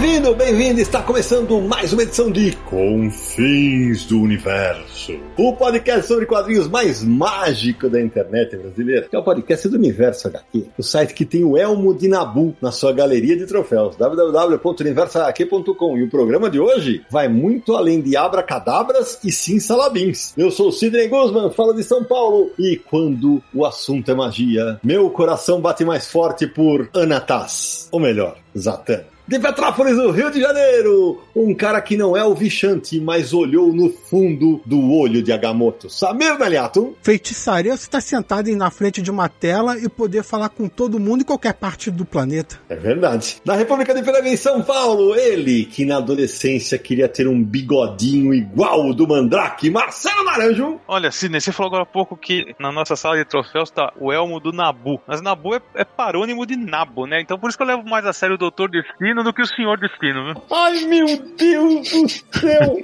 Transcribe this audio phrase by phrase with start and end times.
[0.00, 0.80] Bem-vindo, bem-vindo!
[0.80, 7.90] Está começando mais uma edição de Confins do Universo, o podcast sobre quadrinhos mais mágico
[7.90, 11.92] da internet brasileira, é o podcast do Universo HQ, o site que tem o Elmo
[11.92, 15.98] de Nabu na sua galeria de troféus, www.universohq.com.
[15.98, 20.32] E o programa de hoje vai muito além de abracadabras e sim salabins.
[20.38, 24.78] Eu sou o Sidney Guzman, falo de São Paulo, e quando o assunto é magia,
[24.80, 30.40] meu coração bate mais forte por Anatas, ou melhor, Zatanna de Petrópolis, no Rio de
[30.40, 31.22] Janeiro.
[31.36, 35.90] Um cara que não é o Vichante, mas olhou no fundo do olho de Agamotto.
[35.90, 36.96] Samir Meliato.
[37.02, 41.20] Feitiçaria você estar sentado na frente de uma tela e poder falar com todo mundo
[41.20, 42.58] em qualquer parte do planeta.
[42.70, 43.36] É verdade.
[43.44, 48.32] Na República de Piranga, em São Paulo, ele que na adolescência queria ter um bigodinho
[48.32, 50.80] igual o do Mandrake, Marcelo Naranjo.
[50.88, 54.10] Olha, Sidney, você falou agora há pouco que na nossa sala de troféus tá o
[54.10, 54.98] elmo do Nabu.
[55.06, 57.20] Mas Nabu é, é parônimo de Nabo, né?
[57.20, 59.42] Então por isso que eu levo mais a sério o Doutor Destino Destino do que
[59.42, 60.42] o Senhor Destino, viu?
[60.50, 62.76] Ai, meu Deus do céu!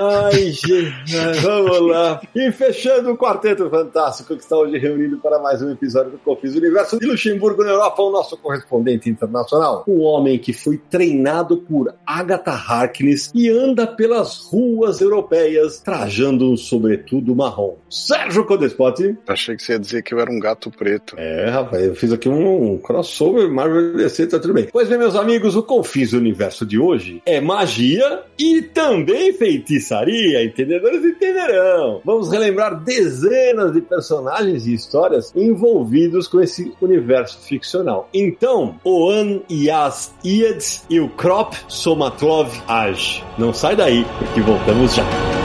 [0.00, 2.20] Ai, gente, vamos lá.
[2.34, 6.54] E fechando o Quarteto Fantástico que está hoje reunido para mais um episódio do Confis
[6.54, 9.84] Universo de Luxemburgo, na Europa, o nosso correspondente internacional.
[9.86, 16.56] Um homem que foi treinado por Agatha Harkness e anda pelas ruas europeias trajando um
[16.56, 17.76] sobretudo marrom.
[17.90, 19.16] Sérgio Codespot.
[19.26, 21.16] Achei que você ia dizer que eu era um gato preto.
[21.18, 24.68] É, rapaz, eu fiz aqui um, um crossover Marvel DC, tá tudo bem.
[24.72, 30.44] Pois bem, meus amigos, o Confins do Universo de hoje é magia e também feitiçaria.
[30.44, 32.02] Entendedores entenderão.
[32.04, 38.06] Vamos relembrar dezenas de personagens e histórias envolvidos com esse universo ficcional.
[38.12, 43.24] Então, Oan Yas Ieds e o Krop Somatlov Aj.
[43.38, 45.41] Não sai daí, porque voltamos já.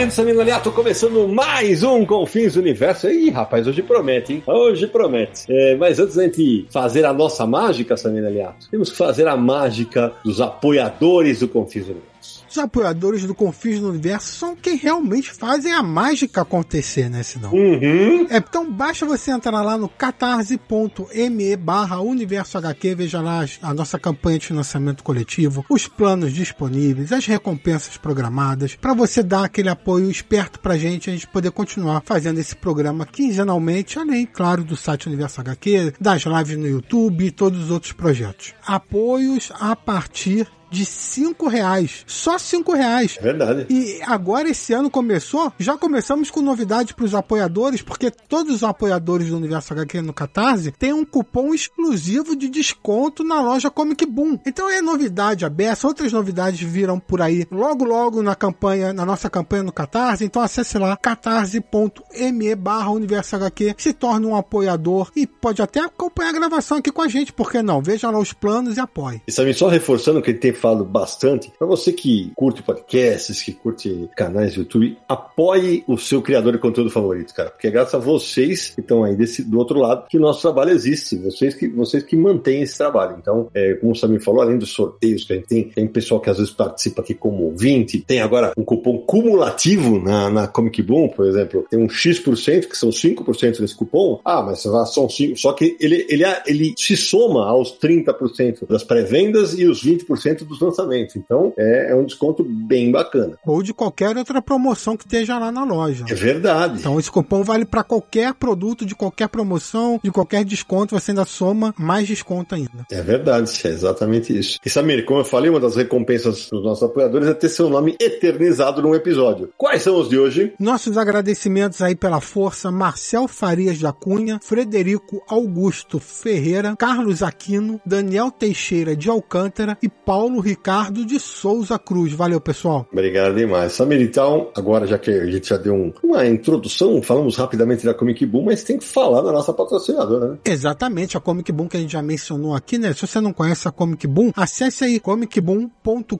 [0.00, 3.06] Querido Samir Aliato, começando mais um Confins Universo.
[3.06, 4.42] Ih, rapaz, hoje promete, hein?
[4.46, 5.44] Hoje promete.
[5.46, 9.36] É, mas antes da gente fazer a nossa mágica, Samir Aliato, temos que fazer a
[9.36, 12.09] mágica dos apoiadores do Confins Universo.
[12.50, 17.22] Os apoiadores do Confins no Universo são quem realmente fazem a mágica acontecer, né?
[17.22, 17.52] Senão.
[17.52, 18.26] Uhum.
[18.28, 24.00] É, então basta você entrar lá no catarse.me barra Universo HQ, veja lá a nossa
[24.00, 30.10] campanha de financiamento coletivo, os planos disponíveis, as recompensas programadas, para você dar aquele apoio
[30.10, 35.06] esperto pra gente, a gente poder continuar fazendo esse programa quinzenalmente, além, claro, do site
[35.06, 38.54] Universo HQ, das lives no YouTube e todos os outros projetos.
[38.66, 42.04] Apoios a partir de cinco reais.
[42.06, 43.16] Só cinco reais.
[43.18, 43.66] É verdade.
[43.68, 48.64] E agora esse ano começou, já começamos com novidades para os apoiadores, porque todos os
[48.64, 54.06] apoiadores do Universo HQ no Catarse têm um cupom exclusivo de desconto na loja Comic
[54.06, 54.38] Boom.
[54.46, 59.28] Então é novidade aberta, outras novidades viram por aí logo logo na campanha, na nossa
[59.28, 60.24] campanha no Catarse.
[60.24, 66.30] Então acesse lá catarse.me barra Universo HQ, se torne um apoiador e pode até acompanhar
[66.30, 67.82] a gravação aqui com a gente, por que não?
[67.82, 69.22] Veja lá os planos e apoie.
[69.26, 73.52] E sabe, só reforçando que ele tem falado bastante, para você que curte podcasts, que
[73.52, 77.94] curte canais do YouTube, apoie o seu criador de conteúdo favorito, cara, porque é graças
[77.94, 81.54] a vocês que estão aí desse, do outro lado que o nosso trabalho existe, vocês
[81.54, 83.16] que, vocês que mantêm esse trabalho.
[83.18, 86.20] Então, é, como o Samir falou, além dos sorteios que a gente tem, tem pessoal
[86.20, 90.82] que às vezes participa aqui como ouvinte, tem agora um cupom cumulativo na, na Comic
[90.82, 94.20] Boom, por exemplo, tem um X%, que são 5% desse cupom.
[94.24, 99.58] Ah, mas são 5%, só que ele, ele, ele se soma aos 30% das pré-vendas
[99.58, 101.16] e os 20% dos lançamentos.
[101.16, 103.38] Então é, é, um desconto bem bacana.
[103.46, 106.04] Ou de qualquer outra promoção que esteja lá na loja.
[106.08, 106.80] É verdade.
[106.80, 111.24] Então esse cupom vale para qualquer produto, de qualquer promoção, de qualquer desconto, você ainda
[111.24, 112.86] soma mais desconto ainda.
[112.90, 114.58] É verdade, é exatamente isso.
[114.64, 117.96] E Samir, como eu falei, uma das recompensas dos nossos apoiadores é ter seu nome
[118.00, 119.50] eternizado num episódio.
[119.56, 120.52] Quais são os de hoje?
[120.58, 128.30] Nossos agradecimentos aí pela força, Marcel Farias da Cunha, Frederico Augusto Ferreira, Carlos Aquino, Daniel
[128.30, 132.12] Teixeira de Alcântara e Paulo Paulo Ricardo de Souza Cruz.
[132.12, 132.86] Valeu, pessoal.
[132.90, 133.72] Obrigado demais.
[133.72, 137.92] Samir, então, agora já que a gente já deu um, uma introdução, falamos rapidamente da
[137.92, 140.38] Comic Boom, mas tem que falar da nossa patrocinadora, né?
[140.44, 142.92] Exatamente, a Comic Boom que a gente já mencionou aqui, né?
[142.94, 146.16] Se você não conhece a Comic Boom, acesse aí comicboom.com.br,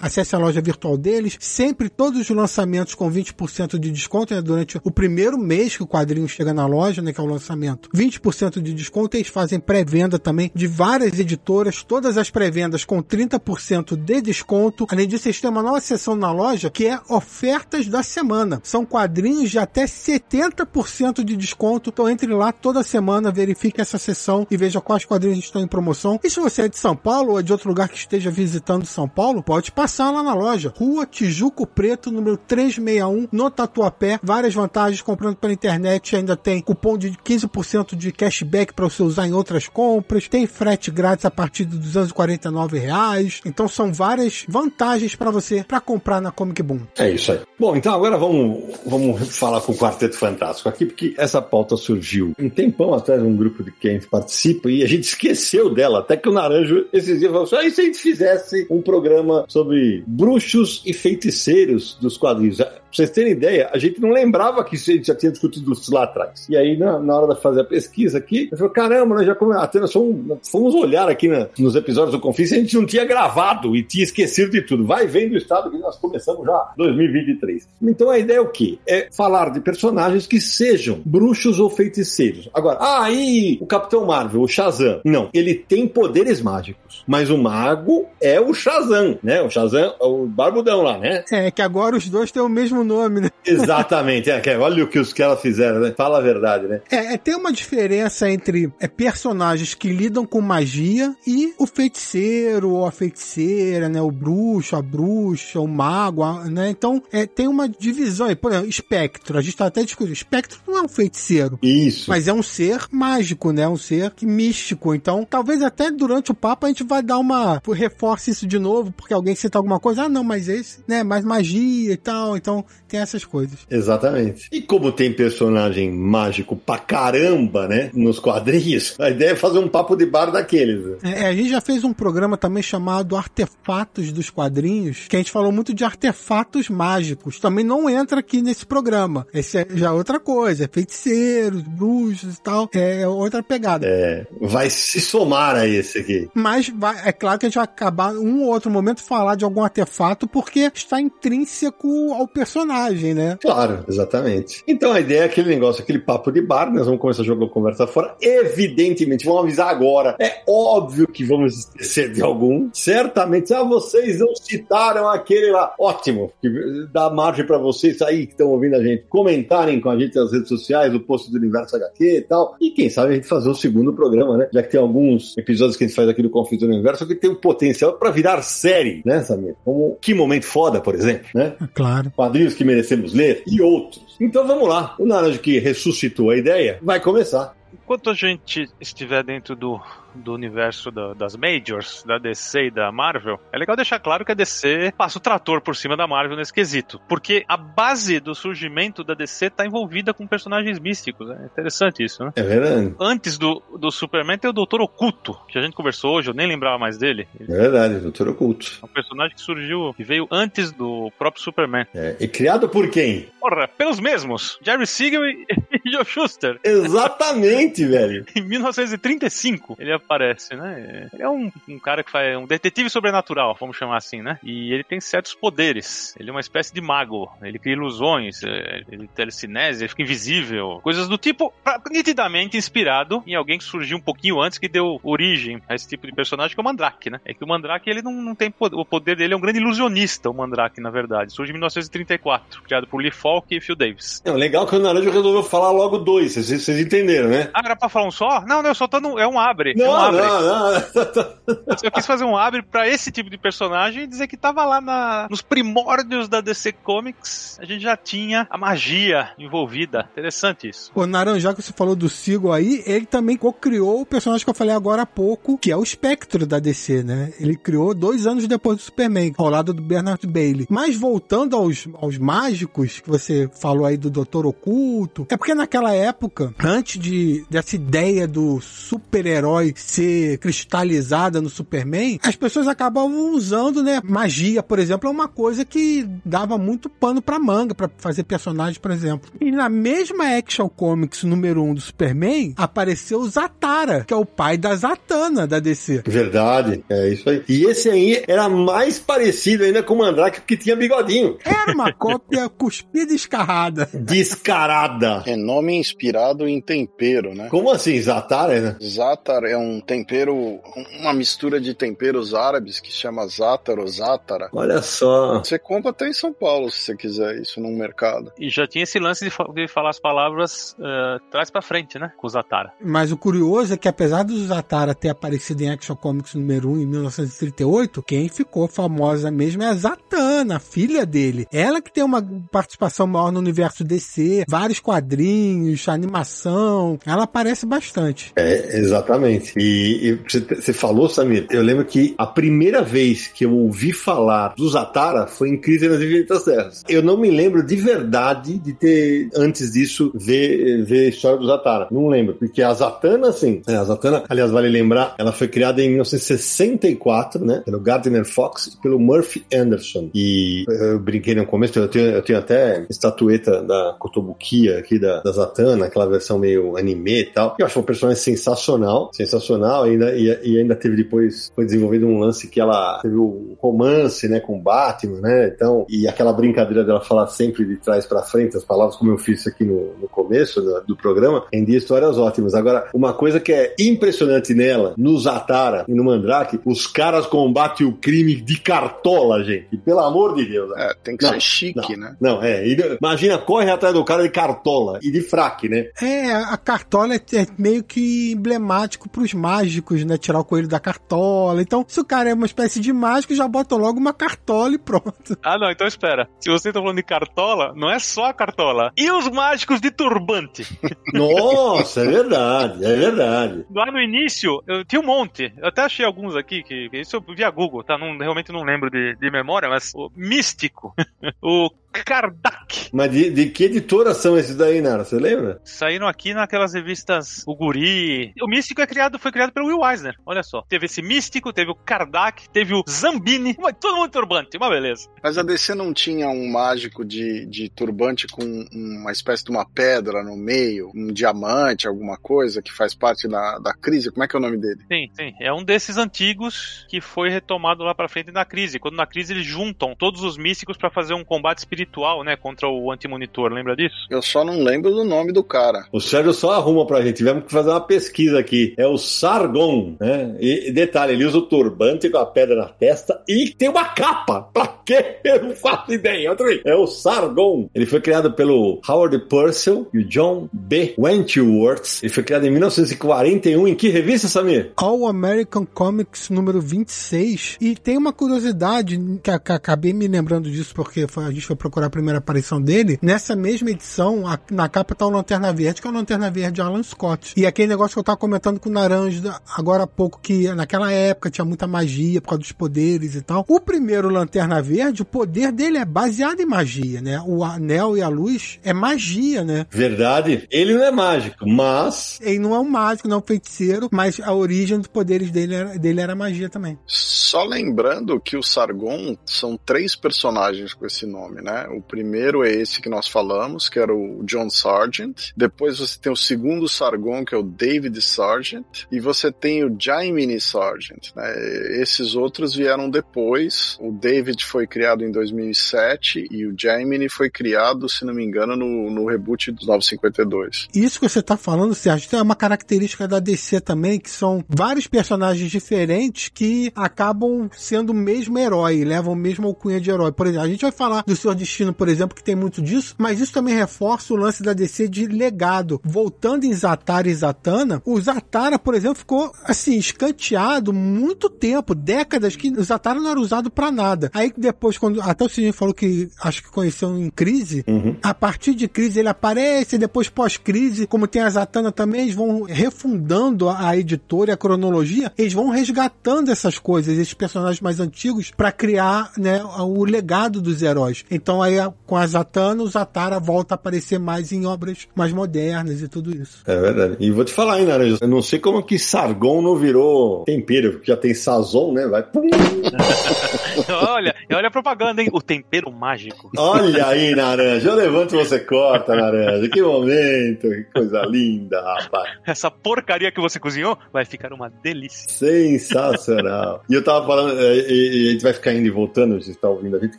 [0.00, 4.40] acesse a loja virtual deles, sempre todos os lançamentos com 20% de desconto, né?
[4.40, 7.12] Durante o primeiro mês que o quadrinho chega na loja, né?
[7.12, 12.16] Que é o lançamento, 20% de desconto, eles fazem pré-venda também de várias editoras, todas
[12.16, 14.86] as pré-vendas com 30% de desconto.
[14.90, 18.60] Além disso, eles têm uma nova seção na loja que é ofertas da semana.
[18.62, 21.88] São quadrinhos de até 70% de desconto.
[21.88, 26.20] Então entre lá toda semana, verifique essa seção e veja quais quadrinhos estão em promoção.
[26.22, 28.84] E se você é de São Paulo ou é de outro lugar que esteja visitando
[28.84, 30.70] São Paulo, pode passar lá na loja.
[30.76, 34.20] Rua Tijuco Preto, número 361, no Tatuapé.
[34.22, 36.14] Várias vantagens comprando pela internet.
[36.14, 40.28] Ainda tem cupom de 15% de cashback para você usar em outras compras.
[40.28, 43.40] Tem frete grátis a partir de 249 reais.
[43.44, 46.80] Então são várias vantagens para você para comprar na Comic Boom.
[46.98, 47.40] É isso aí.
[47.58, 52.32] Bom, então agora vamos, vamos falar com o Quarteto Fantástico aqui, porque essa pauta surgiu
[52.38, 56.28] um tempão atrás num grupo de quem participa e a gente esqueceu dela, até que
[56.28, 60.02] o Naranjo esses dias falou assim, ah, e se a gente fizesse um programa sobre
[60.06, 62.58] bruxos e feiticeiros dos quadrinhos?
[62.92, 65.92] Pra vocês terem ideia, a gente não lembrava que a gente já tinha discutido isso
[65.94, 66.46] lá atrás.
[66.46, 69.32] E aí, na, na hora de fazer a pesquisa aqui, eu falei, caramba, nós já
[69.62, 73.74] até nós fomos, olhar aqui na, nos episódios do Confins, a gente não tinha gravado
[73.74, 74.84] e tinha esquecido de tudo.
[74.84, 77.66] Vai vendo o estado que nós começamos já 2023.
[77.82, 78.78] Então a ideia é o quê?
[78.86, 82.50] É falar de personagens que sejam bruxos ou feiticeiros.
[82.52, 85.00] Agora, ah, aí o Capitão Marvel, o Shazam.
[85.04, 89.40] Não, ele tem poderes mágicos, mas o mago é o Shazam, né?
[89.40, 91.24] O Shazam, o barbudão lá, né?
[91.32, 93.30] É, que agora os dois têm o mesmo nome, né?
[93.44, 94.30] Exatamente.
[94.30, 95.94] É, é, olha o que os caras fizeram, né?
[95.96, 96.80] Fala a verdade, né?
[96.90, 102.70] É, é, tem uma diferença entre é, personagens que lidam com magia e o feiticeiro
[102.70, 104.00] ou a feiticeira, né?
[104.00, 106.70] O bruxo, a bruxa, o mago, a, né?
[106.70, 108.36] Então, é, tem uma divisão aí.
[108.36, 109.38] Por exemplo, espectro.
[109.38, 110.14] A gente tá até discutindo.
[110.14, 111.58] Espectro não é um feiticeiro.
[111.62, 112.08] Isso.
[112.08, 113.68] Mas é um ser mágico, né?
[113.68, 114.94] Um ser místico.
[114.94, 117.60] Então, talvez até durante o papo a gente vai dar uma...
[117.72, 120.04] Reforce isso de novo, porque alguém cita alguma coisa.
[120.04, 121.02] Ah, não, mas esse, né?
[121.02, 122.36] Mais magia e tal.
[122.36, 123.60] Então, tem essas coisas.
[123.70, 124.48] Exatamente.
[124.52, 127.90] E como tem personagem mágico pra caramba, né?
[127.94, 130.84] Nos quadrinhos, a ideia é fazer um papo de bar daqueles.
[130.84, 130.96] Né?
[131.02, 135.30] É, a gente já fez um programa também chamado Artefatos dos Quadrinhos, que a gente
[135.30, 137.40] falou muito de artefatos mágicos.
[137.40, 139.26] Também não entra aqui nesse programa.
[139.32, 140.64] Esse é já outra coisa.
[140.64, 142.68] É feiticeiros, bruxos e tal.
[142.74, 143.86] É outra pegada.
[143.86, 146.28] É, vai se somar a esse aqui.
[146.34, 149.44] Mas vai, é claro que a gente vai acabar um ou outro momento falar de
[149.44, 153.38] algum artefato porque está intrínseco ao personagem, né?
[153.40, 154.62] Claro, exatamente.
[154.66, 157.48] Então a ideia é aquele negócio, aquele papo de bar, nós vamos começar a jogar
[157.48, 158.14] conversa fora.
[158.20, 160.16] Evidentemente, vamos avisar agora.
[160.18, 162.70] É óbvio que vamos esquecer de algum.
[162.72, 165.74] Certamente, ah, vocês não citaram aquele lá.
[165.78, 166.48] Ótimo, que
[166.92, 170.32] dá margem para vocês aí que estão ouvindo a gente comentarem com a gente nas
[170.32, 172.56] redes sociais, o post do Universo HQ e tal.
[172.60, 174.48] E quem sabe a gente fazer o segundo programa, né?
[174.52, 177.14] Já que tem alguns episódios que a gente faz aqui do Conflito do Universo que
[177.14, 179.54] tem o potencial para virar série, né, Samir?
[179.64, 181.54] Como Que Momento Foda, por exemplo, né?
[181.74, 182.12] Claro.
[182.14, 184.16] Quadrinhos que merecemos ler e outros.
[184.20, 184.94] Então vamos lá.
[184.98, 187.56] O Naranjo que ressuscitou a ideia vai começar.
[187.92, 189.78] Enquanto a gente estiver dentro do
[190.14, 194.32] do universo da, das Majors, da DC e da Marvel, é legal deixar claro que
[194.32, 197.00] a DC passa o trator por cima da Marvel nesse quesito.
[197.08, 201.30] Porque a base do surgimento da DC tá envolvida com personagens místicos.
[201.30, 202.32] É interessante isso, né?
[202.36, 202.94] É verdade.
[203.00, 206.46] Antes do, do Superman tem o Doutor Oculto, que a gente conversou hoje, eu nem
[206.46, 207.26] lembrava mais dele.
[207.40, 208.78] É verdade, Doutor Oculto.
[208.82, 211.86] É um personagem que surgiu, que veio antes do próprio Superman.
[211.94, 213.28] É, e criado por quem?
[213.40, 214.58] Porra, pelos mesmos.
[214.62, 215.46] Jerry Siegel e,
[215.84, 216.58] e Joe Schuster.
[216.64, 218.24] Exatamente, velho.
[218.34, 221.08] Em 1935, ele aparece, né?
[221.12, 224.38] Ele é um, um, cara que faz um detetive sobrenatural, vamos chamar assim, né?
[224.42, 226.14] E ele tem certos poderes.
[226.18, 227.30] Ele é uma espécie de mago.
[227.42, 231.52] Ele cria ilusões, é, ele telecinese, ele fica invisível, coisas do tipo,
[231.90, 236.06] nitidamente inspirado em alguém que surgiu um pouquinho antes que deu origem a esse tipo
[236.06, 237.20] de personagem, que é o Mandrake, né?
[237.24, 239.58] É que o Mandrake ele não, não tem poder, o poder dele é um grande
[239.58, 241.32] ilusionista, o Mandrake, na verdade.
[241.32, 244.22] Surge em 1934, criado por Lee Falk e Phil Davis.
[244.24, 247.50] É legal que o Naranjo resolveu falar logo dois, vocês, vocês entenderam, né?
[247.54, 248.42] Ah, era pra falar um só?
[248.46, 249.18] Não, não, eu só tô no.
[249.18, 249.74] É um abre.
[249.74, 250.20] Não, é um abre.
[250.20, 251.76] não, não.
[251.82, 254.80] Eu quis fazer um abre pra esse tipo de personagem e dizer que tava lá
[254.80, 257.58] na, nos primórdios da DC Comics.
[257.60, 260.08] A gente já tinha a magia envolvida.
[260.12, 260.90] Interessante isso.
[260.94, 264.54] O Naranjá, que você falou do Sigo aí, ele também co-criou o personagem que eu
[264.54, 267.32] falei agora há pouco, que é o espectro da DC, né?
[267.40, 270.66] Ele criou dois anos depois do Superman, ao lado do Bernard Bailey.
[270.68, 275.62] Mas voltando aos, aos mágicos, que você falou aí do Doutor Oculto, é porque na,
[275.62, 283.34] naquela época, antes de dessa ideia do super-herói ser cristalizada no Superman, as pessoas acabavam
[283.34, 284.00] usando, né?
[284.02, 288.78] Magia, por exemplo, é uma coisa que dava muito pano pra manga para fazer personagens,
[288.78, 289.30] por exemplo.
[289.40, 294.16] E na mesma Action Comics número 1 um do Superman, apareceu o Zatara, que é
[294.16, 296.02] o pai da Zatanna da DC.
[296.06, 297.42] Verdade, é isso aí.
[297.48, 301.36] E esse aí era mais parecido ainda com o Mandrake, porque tinha bigodinho.
[301.44, 303.88] Era uma cópia cuspida e escarrada.
[303.92, 305.22] Descarada.
[305.26, 307.41] É nome inspirado em tempero, né?
[307.48, 308.76] Como assim, Zatara, né?
[308.82, 310.60] Zatar é um tempero,
[311.00, 314.48] uma mistura de temperos árabes que chama Zatar ou Zatara.
[314.52, 315.38] Olha só.
[315.38, 318.32] Você compra até em São Paulo se você quiser isso num mercado.
[318.38, 321.98] E já tinha esse lance de, fa- de falar as palavras uh, trás pra frente,
[321.98, 322.12] né?
[322.16, 322.72] Com o Zatara.
[322.80, 326.80] Mas o curioso é que apesar do Zatara ter aparecido em Action Comics número 1
[326.80, 331.46] em 1938, quem ficou famosa mesmo é a Zatanna, a filha dele.
[331.52, 338.30] Ela que tem uma participação maior no universo DC, vários quadrinhos, animação, ela aparece bastante.
[338.36, 339.54] É, exatamente.
[339.56, 344.68] E, você, falou, Samir, eu lembro que a primeira vez que eu ouvi falar do
[344.68, 346.84] Zatara foi em Crise nas Infinitas Terras.
[346.86, 351.46] Eu não me lembro de verdade de ter, antes disso, ver, ver a história do
[351.46, 351.88] Zatara.
[351.90, 353.62] Não lembro, porque a Zatanna, sim.
[353.66, 357.62] É, a Zatanna, aliás, vale lembrar, ela foi criada em 1964, né?
[357.64, 360.10] Pelo Gardner Fox e pelo Murphy Anderson.
[360.14, 365.20] E eu brinquei no começo, eu tenho, eu tenho até estatueta da Kotobukiya aqui da,
[365.20, 367.56] da Zatanna, aquela versão meio anime e tal.
[367.58, 372.06] Eu acho um personagem sensacional, sensacional, e ainda, e, e ainda teve depois, foi desenvolvido
[372.06, 376.84] um lance que ela teve um romance, né, com Batman, né, então, e aquela brincadeira
[376.84, 380.08] dela falar sempre de trás pra frente as palavras, como eu fiz aqui no, no
[380.08, 382.54] começo do, do programa, rendia histórias ótimas.
[382.54, 387.86] Agora, uma coisa que é impressionante nela, no Zatara e no Mandrake, os caras combatem
[387.86, 390.70] o crime de cartola, gente, pelo amor de Deus.
[390.70, 390.88] né?
[390.90, 392.16] É, tem que Não, ser chique, não, né?
[392.20, 392.66] Não, é.
[392.66, 395.86] e- imagina, corre atrás do cara de cartola e de fraque, né?
[396.00, 400.18] É, a cartola é é meio que emblemático pros mágicos, né?
[400.18, 401.62] Tirar o coelho da cartola.
[401.62, 404.78] Então, se o cara é uma espécie de mágico, já bota logo uma cartola e
[404.78, 405.36] pronto.
[405.42, 406.28] Ah, não, então espera.
[406.40, 408.92] Se você tá falando de cartola, não é só a cartola.
[408.96, 410.66] E os mágicos de turbante?
[411.14, 413.66] Nossa, é verdade, é verdade.
[413.74, 415.52] Lá no início, eu tinha um monte.
[415.56, 417.96] Eu até achei alguns aqui, que que isso eu via Google, tá?
[417.96, 420.94] Não, realmente não lembro de, de memória, mas o Místico,
[421.42, 422.88] o Kardak.
[422.92, 425.04] Mas de, de que editora são esses daí, Nara?
[425.04, 425.60] Você lembra?
[425.64, 428.32] Saíram aqui naquelas revistas O Guri.
[428.42, 430.14] O Místico é criado, foi criado pelo Will Eisner.
[430.26, 430.62] Olha só.
[430.68, 433.54] Teve esse Místico, teve o Kardak, teve o Zambini.
[433.58, 435.08] Uma- Todo mundo turbante, uma beleza.
[435.22, 439.64] Mas a DC não tinha um mágico de, de turbante com uma espécie de uma
[439.68, 444.10] pedra no meio, um diamante, alguma coisa que faz parte da, da crise?
[444.10, 444.80] Como é que é o nome dele?
[444.88, 445.32] Sim, sim.
[445.40, 448.78] É um desses antigos que foi retomado lá pra frente na crise.
[448.78, 451.81] Quando na crise eles juntam todos os místicos pra fazer um combate espiritual,
[452.24, 452.36] né?
[452.36, 453.52] Contra o antimonitor.
[453.52, 453.94] Lembra disso?
[454.10, 455.86] Eu só não lembro do nome do cara.
[455.92, 457.16] O Sérgio só arruma pra gente.
[457.16, 458.74] Tivemos que fazer uma pesquisa aqui.
[458.76, 460.36] É o Sargon, né?
[460.40, 464.42] E detalhe, ele usa o turbante com a pedra na testa e tem uma capa.
[464.52, 465.16] Pra quê?
[465.24, 466.30] Eu não faço ideia.
[466.30, 466.60] Outro aí.
[466.64, 467.68] É o Sargon.
[467.74, 470.94] Ele foi criado pelo Howard Purcell e o John B.
[470.98, 472.02] Wentworth.
[472.02, 473.68] Ele foi criado em 1941.
[473.68, 474.72] Em que revista, Samir?
[474.76, 477.58] All American Comics número 26.
[477.60, 481.90] E tem uma curiosidade que, acabei me lembrando disso porque a gente foi procurar a
[481.90, 482.98] primeira aparição dele.
[483.00, 486.60] Nessa mesma edição, a- na capa tá o Lanterna Verde, que é o Lanterna Verde
[486.60, 487.32] Alan Scott.
[487.34, 490.92] E aquele negócio que eu tava comentando com o Naranja agora há pouco, que naquela
[490.92, 493.44] época tinha muita magia por causa dos poderes e tal.
[493.48, 497.22] O primeiro Lanterna Verde, o poder dele é baseado em magia, né?
[497.26, 499.66] O anel e a luz é magia, né?
[499.70, 500.46] Verdade.
[500.50, 504.20] Ele não é mágico, mas Ele não é um mágico, não é um feiticeiro, mas
[504.20, 506.78] a origem dos poderes dele era, dele era magia também.
[506.86, 511.61] Só lembrando que o Sargon são três personagens com esse nome, né?
[511.70, 515.30] O primeiro é esse que nós falamos, que era o John Sargent.
[515.36, 518.86] Depois você tem o segundo Sargon, que é o David Sargent.
[518.90, 521.80] E você tem o Jaimini Sargent, né?
[521.80, 523.76] Esses outros vieram depois.
[523.80, 528.56] O David foi criado em 2007 e o Jaimini foi criado, se não me engano,
[528.56, 530.68] no, no reboot dos 952.
[530.74, 534.86] Isso que você tá falando, Sérgio, tem uma característica da DC também, que são vários
[534.86, 540.12] personagens diferentes que acabam sendo o mesmo herói, levam o mesmo alcunha de herói.
[540.12, 542.94] Por exemplo, a gente vai falar do Senhor Destino, por exemplo, que tem muito disso,
[542.98, 545.80] mas isso também reforça o lance da DC de legado.
[545.84, 552.34] Voltando em Zatara e Zatanna, o Zatara, por exemplo, ficou assim, escanteado muito tempo, décadas
[552.34, 554.10] que o Zatara não era usado pra nada.
[554.14, 557.64] Aí depois, quando até o Sidney falou que acho que conheceu em crise,
[558.02, 562.42] a partir de crise ele aparece, depois pós-crise, como tem a Zatanna também, eles vão
[562.44, 567.60] refundando a, a editora e a cronologia, eles vão resgatando essas coisas, eles desses personagens
[567.60, 571.04] mais antigos para criar, né, o legado dos heróis.
[571.10, 571.56] Então aí
[571.86, 576.10] com a Zatanna, o Zatara volta a aparecer mais em obras mais modernas e tudo
[576.10, 576.42] isso.
[576.46, 576.96] É verdade.
[577.00, 580.72] E vou te falar aí, Naranja, eu não sei como que Sargon não virou tempero,
[580.72, 581.86] porque já tem Sazon, né?
[581.86, 582.02] Vai.
[583.68, 585.08] olha, olha a propaganda, hein?
[585.12, 586.30] O tempero mágico.
[586.36, 587.68] Olha aí, Naranja.
[587.68, 589.48] Eu levanto e você corta, Naranja.
[589.48, 592.18] Que momento, que coisa linda, rapaz.
[592.26, 595.10] Essa porcaria que você cozinhou vai ficar uma delícia.
[595.10, 596.62] Sensacional.
[596.68, 599.34] e eu tava falando, é, e, e, a gente vai ficar indo e voltando, você
[599.34, 599.98] tá ouvindo a gente,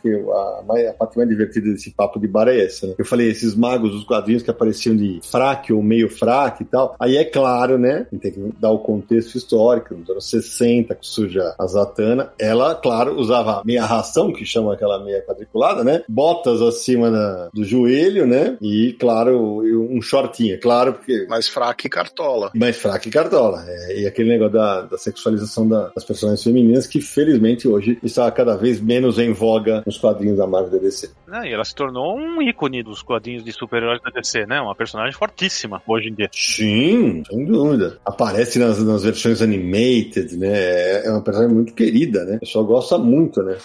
[0.00, 2.94] que a, a parte mais divertida desse papo de bar é essa, né?
[2.98, 6.96] Eu falei, esses magos dos quadrinhos que apareciam de fraque ou meio fraque e tal.
[6.98, 8.06] Aí é claro, né?
[8.20, 12.32] Tem que dar o contexto histórico, nos anos 60, que surge a Zatanna.
[12.38, 16.02] Ela, claro, usava meia ração, que chama aquela meia quadriculada, né?
[16.08, 18.56] Botas acima da, do joelho, né?
[18.60, 21.26] E, claro, um shortinho, claro, porque.
[21.28, 22.50] Mais fraca e cartola.
[22.54, 23.64] Mais fraca e cartola.
[23.66, 28.30] É, e aquele negócio da, da sexualização da, das personagens femininas, que felizmente hoje está
[28.30, 31.10] cada vez menos em voga nos quadrinhos da Marvel DC.
[31.34, 34.60] É, e ela se tornou um ícone dos quadrinhos de super-heróis da DC, né?
[34.60, 36.30] Uma personagem fortíssima hoje em dia.
[36.32, 37.98] Sim, sem dúvida.
[38.04, 40.52] Aparece nas, nas versões animated, né?
[40.52, 42.36] É, é uma personagem muito querida, né?
[42.36, 43.56] O pessoal gosta muito, né?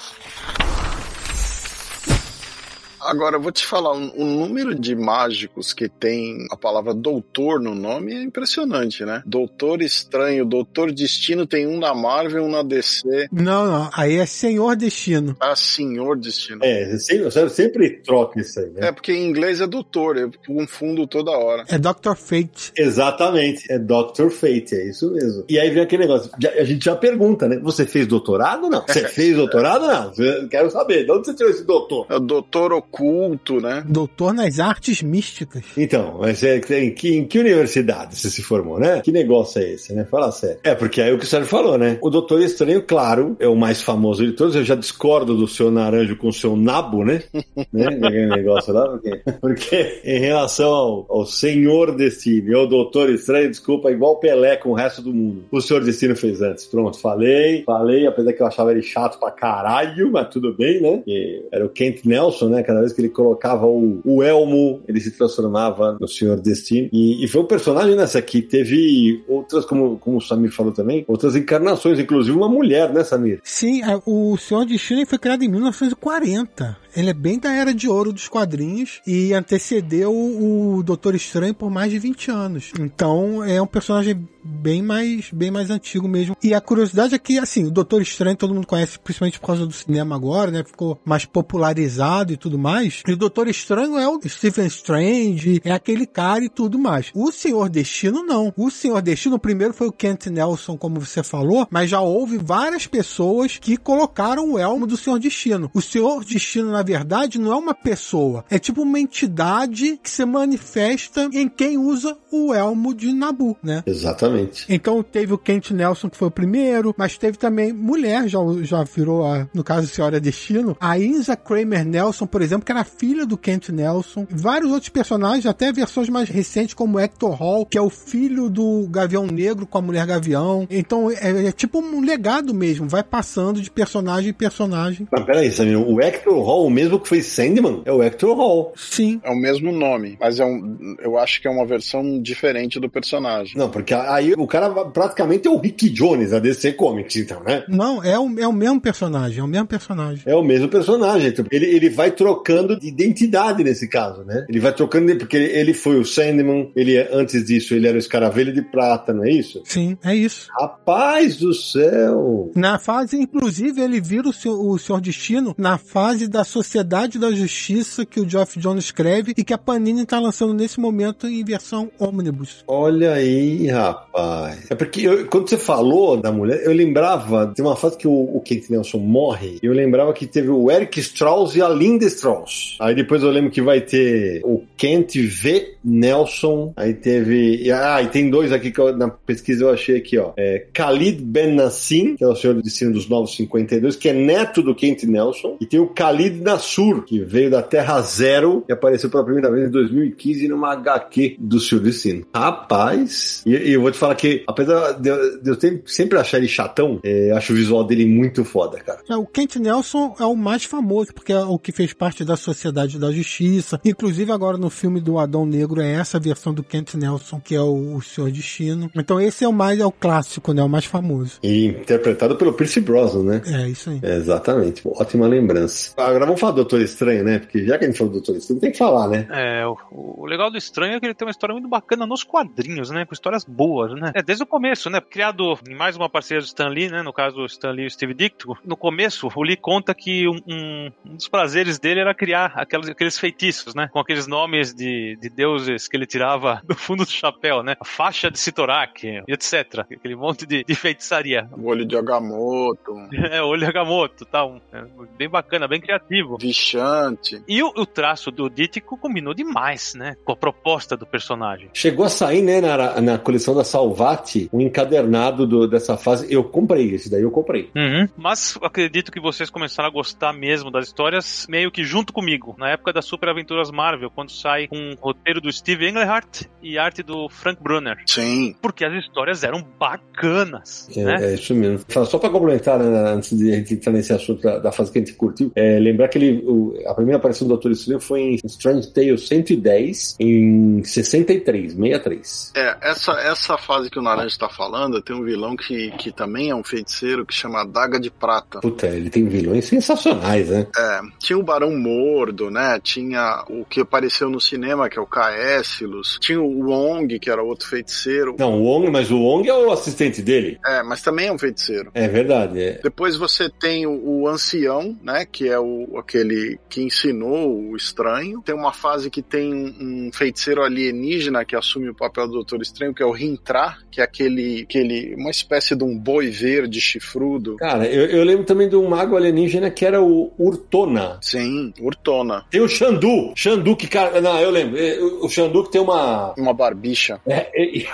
[3.10, 7.74] Agora, eu vou te falar, o número de mágicos que tem a palavra doutor no
[7.74, 9.24] nome é impressionante, né?
[9.26, 13.28] Doutor Estranho, Doutor Destino tem um na Marvel, um na DC.
[13.32, 15.36] Não, não, aí é Senhor Destino.
[15.40, 16.60] Ah, Senhor Destino.
[16.64, 18.90] É, sempre, sempre troca isso aí, né?
[18.90, 21.66] É, porque em inglês é doutor, eu confundo toda hora.
[21.68, 22.72] É Doctor Fate.
[22.78, 25.46] Exatamente, é Doctor Fate, é isso mesmo.
[25.50, 27.58] E aí vem aquele negócio, a gente já pergunta, né?
[27.64, 28.70] Você fez doutorado?
[28.70, 28.86] Não.
[28.86, 29.88] Você fez doutorado?
[29.88, 30.48] Não.
[30.48, 32.06] Quero saber, de onde você tirou esse doutor?
[32.08, 33.82] É o doutor oculto culto, né?
[33.88, 35.64] Doutor nas artes místicas.
[35.78, 39.00] Então, mas é, em, que, em que universidade você se formou, né?
[39.00, 40.04] Que negócio é esse, né?
[40.04, 40.60] Fala sério.
[40.64, 41.98] É, porque aí o que o Sérgio falou, né?
[42.02, 44.56] O Doutor Estranho, claro, é o mais famoso de todos.
[44.56, 47.24] Eu já discordo do seu naranjo com o seu nabo, né?
[47.72, 47.90] né?
[48.36, 53.92] Negócio lá, porque, porque em relação ao, ao Senhor Destino e ao Doutor Estranho, desculpa,
[53.92, 55.46] igual Pelé com o resto do mundo.
[55.50, 56.66] O Senhor Destino fez antes.
[56.66, 61.02] Pronto, falei, falei, apesar que eu achava ele chato pra caralho, mas tudo bem, né?
[61.06, 62.62] Que era o Kent Nelson, né?
[62.64, 66.90] Cada vez que ele colocava o, o elmo, ele se transformava no Senhor Destino.
[66.92, 71.04] E, e foi um personagem nessa que teve outras, como, como o Samir falou também,
[71.08, 73.40] outras encarnações, inclusive uma mulher, né, Samir?
[73.44, 76.78] Sim, o Senhor Destino foi criado em 1940.
[76.96, 81.70] Ele é bem da era de ouro dos quadrinhos e antecedeu o Doutor Estranho por
[81.70, 82.72] mais de 20 anos.
[82.80, 86.36] Então é um personagem bem mais, bem mais antigo mesmo.
[86.42, 89.66] E a curiosidade é que, assim, o Doutor Estranho todo mundo conhece, principalmente por causa
[89.66, 90.64] do cinema agora, né?
[90.64, 93.04] Ficou mais popularizado e tudo mais.
[93.08, 97.12] E o Doutor Estranho é o Stephen Strange, é aquele cara e tudo mais.
[97.14, 98.54] O Senhor Destino, não.
[98.58, 102.88] O Senhor Destino, primeiro foi o Kent Nelson, como você falou, mas já houve várias
[102.88, 105.70] pessoas que colocaram o elmo do Senhor Destino.
[105.74, 108.46] O Senhor Destino, na verdade, não é uma pessoa.
[108.50, 113.84] É tipo uma entidade que se manifesta em quem usa o elmo de Nabu, né?
[113.86, 114.66] Exatamente.
[114.70, 118.84] Então teve o Kent Nelson, que foi o primeiro, mas teve também mulher, já, já
[118.84, 120.78] virou, a, no caso, a Senhora Destino.
[120.80, 124.26] A Inza Kramer Nelson, por exemplo, que era filha do Kent Nelson.
[124.30, 128.88] Vários outros personagens, até versões mais recentes, como Hector Hall, que é o filho do
[128.90, 130.66] Gavião Negro com a Mulher Gavião.
[130.70, 135.06] Então é, é tipo um legado mesmo, vai passando de personagem em personagem.
[135.12, 138.74] Mas peraí, Samir, o Hector Hall, o mesmo que foi Sandman, é o Hector Hall.
[138.76, 139.20] Sim.
[139.24, 142.90] É o mesmo nome, mas é um, eu acho que é uma versão diferente do
[142.90, 143.58] personagem.
[143.58, 147.64] Não, porque aí o cara praticamente é o Rick Jones da DC Comics, então, né?
[147.68, 150.24] Não, é o, é o mesmo personagem, é o mesmo personagem.
[150.26, 151.34] É o mesmo personagem.
[151.52, 154.46] Ele, ele vai trocando de identidade nesse caso, né?
[154.48, 158.54] Ele vai trocando, porque ele foi o Sandman, ele antes disso ele era o Escaravelho
[158.54, 159.62] de Prata, não é isso?
[159.66, 160.48] Sim, é isso.
[160.60, 162.52] Rapaz do céu!
[162.56, 167.32] Na fase, inclusive, ele vira o, seu, o Senhor Destino na fase da Sociedade da
[167.32, 171.42] Justiça que o Geoff Jones escreve e que a Panini está lançando nesse momento em
[171.42, 172.66] versão ônibus.
[172.68, 174.70] Olha aí, rapaz.
[174.70, 178.12] É porque eu, quando você falou da mulher, eu lembrava de uma fase que o,
[178.12, 182.76] o Nelson morre, eu lembrava que teve o Eric Strauss e a Linda Strauss.
[182.82, 185.78] Aí depois eu lembro que vai ter o Kent V.
[185.84, 187.72] Nelson, aí teve.
[187.72, 190.34] Ah, e tem dois aqui que eu, na pesquisa eu achei aqui, ó.
[190.38, 194.14] É, Khalid Ben Nassim, que é o senhor do destino dos Novos 52, que é
[194.14, 198.74] neto do Kent Nelson, e tem o Khalid Nasur, que veio da Terra Zero e
[198.74, 202.26] apareceu pela primeira vez em 2015 numa HQ do Senhor Destino.
[202.34, 206.38] Rapaz, e, e, eu vou te falar que, apesar de eu, de eu sempre achar
[206.38, 209.00] ele chatão, é, acho o visual dele muito foda, cara.
[209.08, 212.36] É, o Kent Nelson é o mais famoso, porque é o que fez parte da
[212.36, 213.80] Sociedade da Justiça.
[213.86, 217.62] Inclusive, agora no filme do Adão Negro é essa versão do Kent Nelson, que é
[217.62, 218.90] o, o Senhor Destino.
[218.96, 220.64] Então esse é o mais, é o clássico, né?
[220.64, 221.34] O mais famoso.
[221.44, 223.42] E interpretado pelo Pierce Brosnan, né?
[223.46, 224.00] É, isso aí.
[224.02, 224.82] É, exatamente.
[224.86, 225.92] Ótima lembrança.
[225.98, 227.40] Agora vamos falar do Doutor Estranho, né?
[227.40, 229.28] Porque já que a gente falou do Doutor Estranho, tem que falar, né?
[229.32, 232.24] É, o, o legal do Estranho é que ele tem uma história muito bacana nos
[232.24, 233.06] quadrinhos, né?
[233.06, 234.12] Com histórias boas, né?
[234.16, 235.02] É, desde o começo, né?
[235.02, 237.02] Criado em mais uma parceria do Stan Lee, né?
[237.02, 238.58] No caso, o Stan Lee e o Steve Ditko.
[238.66, 242.90] No começo, o Lee conta que um, um, um dos prazeres dele era criar aquelas,
[242.90, 243.90] aqueles feitiços, né?
[243.92, 247.76] Com aqueles nomes de, de deuses que ele tirava do fundo do chapéu, né?
[247.80, 249.80] A faixa de Sitorak, etc.
[249.92, 251.48] Aquele monte de, de feitiçaria.
[251.60, 252.96] O olho de Agamotto.
[253.32, 254.60] É, olho de Agamotto, tal.
[254.72, 254.86] Tá, é,
[255.18, 256.29] bem bacana, bem criativo.
[256.38, 257.42] Vichante.
[257.48, 260.16] E o, o traço do Dítico combinou demais, né?
[260.24, 261.70] Com a proposta do personagem.
[261.74, 266.32] Chegou a sair, né, na, na coleção da Salvati, um encadernado do, dessa fase.
[266.34, 267.70] Eu comprei esse daí, eu comprei.
[267.76, 268.08] Uhum.
[268.18, 272.70] Mas acredito que vocês começaram a gostar mesmo das histórias meio que junto comigo, na
[272.70, 277.30] época das Super Aventuras Marvel, quando sai um roteiro do Steve Englehart e arte do
[277.30, 277.98] Frank Brunner.
[278.06, 278.56] Sim.
[278.62, 281.32] Porque as histórias eram bacanas, É, né?
[281.32, 281.80] é isso mesmo.
[282.06, 285.00] Só pra complementar, né, antes de a gente entrar nesse assunto da, da fase que
[285.00, 288.22] a gente curtiu, é, lembrar que ele, o- a primeira aparição do Doutor Estranho foi
[288.22, 292.52] em Strange Tales 110, em 63, 63.
[292.56, 296.50] É, essa, essa fase que o Naranja está falando, tem um vilão que, que também
[296.50, 298.60] é um feiticeiro que chama Daga de Prata.
[298.60, 300.68] Puta, ele tem vilões sensacionais, né?
[300.78, 302.80] É, tinha o Barão Mordo, né?
[302.82, 306.18] Tinha o que apareceu no cinema, que é o Caécilos.
[306.22, 308.36] Tinha o Wong, que era outro feiticeiro.
[308.38, 310.60] Não, o Wong, mas o Wong é o assistente dele.
[310.66, 311.92] É, mas também é um feiticeiro.
[311.94, 312.80] É verdade, é.
[312.84, 315.26] Depois você tem o, o ancião, né?
[315.30, 318.42] Que é o, aquele que ensinou o estranho.
[318.42, 322.94] Tem uma fase que tem um, feiticeiro alienígena que assume o papel do Doutor Estranho,
[322.94, 327.58] que é o Rintra, que é aquele, aquele uma espécie de um boi verde chifrudo.
[327.58, 331.20] Cara, eu, eu lembro também de um mago alienígena que era o Urtona.
[331.22, 332.46] Sim, Urtona.
[332.50, 333.32] Tem o Xandu.
[333.36, 334.20] Xandu que, cara.
[334.20, 334.80] Não, eu lembro.
[335.24, 336.34] O Xandu que tem uma.
[336.38, 337.22] Uma barbicha.
[337.28, 337.86] É, é,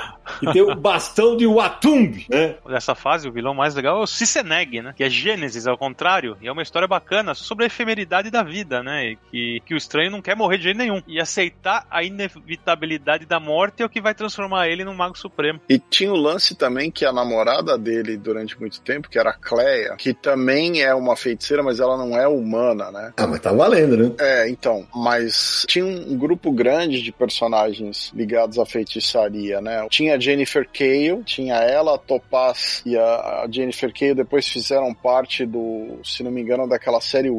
[0.42, 2.56] e tem o bastão de Watumb, né?
[2.68, 4.94] Nessa fase, o vilão mais legal é o Ciceneg, né?
[4.96, 6.38] Que é Gênesis, ao contrário.
[6.42, 9.12] E é uma história bacana sobre a efemeridade da vida, né?
[9.12, 11.02] E que, que o estranho não quer morrer de jeito nenhum.
[11.08, 15.60] E aceitar a inevitabilidade da morte é o que vai transformar ele num mago supremo.
[15.70, 19.34] E tinha o lance também que a namorada dele durante muito tempo, que era a
[19.34, 23.14] Cleia, que também é uma feiticeira, mas ela não é humana, né?
[23.18, 24.16] Ah, mas tá valendo, né?
[24.20, 29.86] É, então, mas tinha um grupo grande de personagens ligados à feitiçaria, né?
[29.90, 35.46] Tinha a Jennifer Cale, tinha ela, a Topaz e a Jennifer Cale depois fizeram parte
[35.46, 37.30] do, se não me engano, daquela série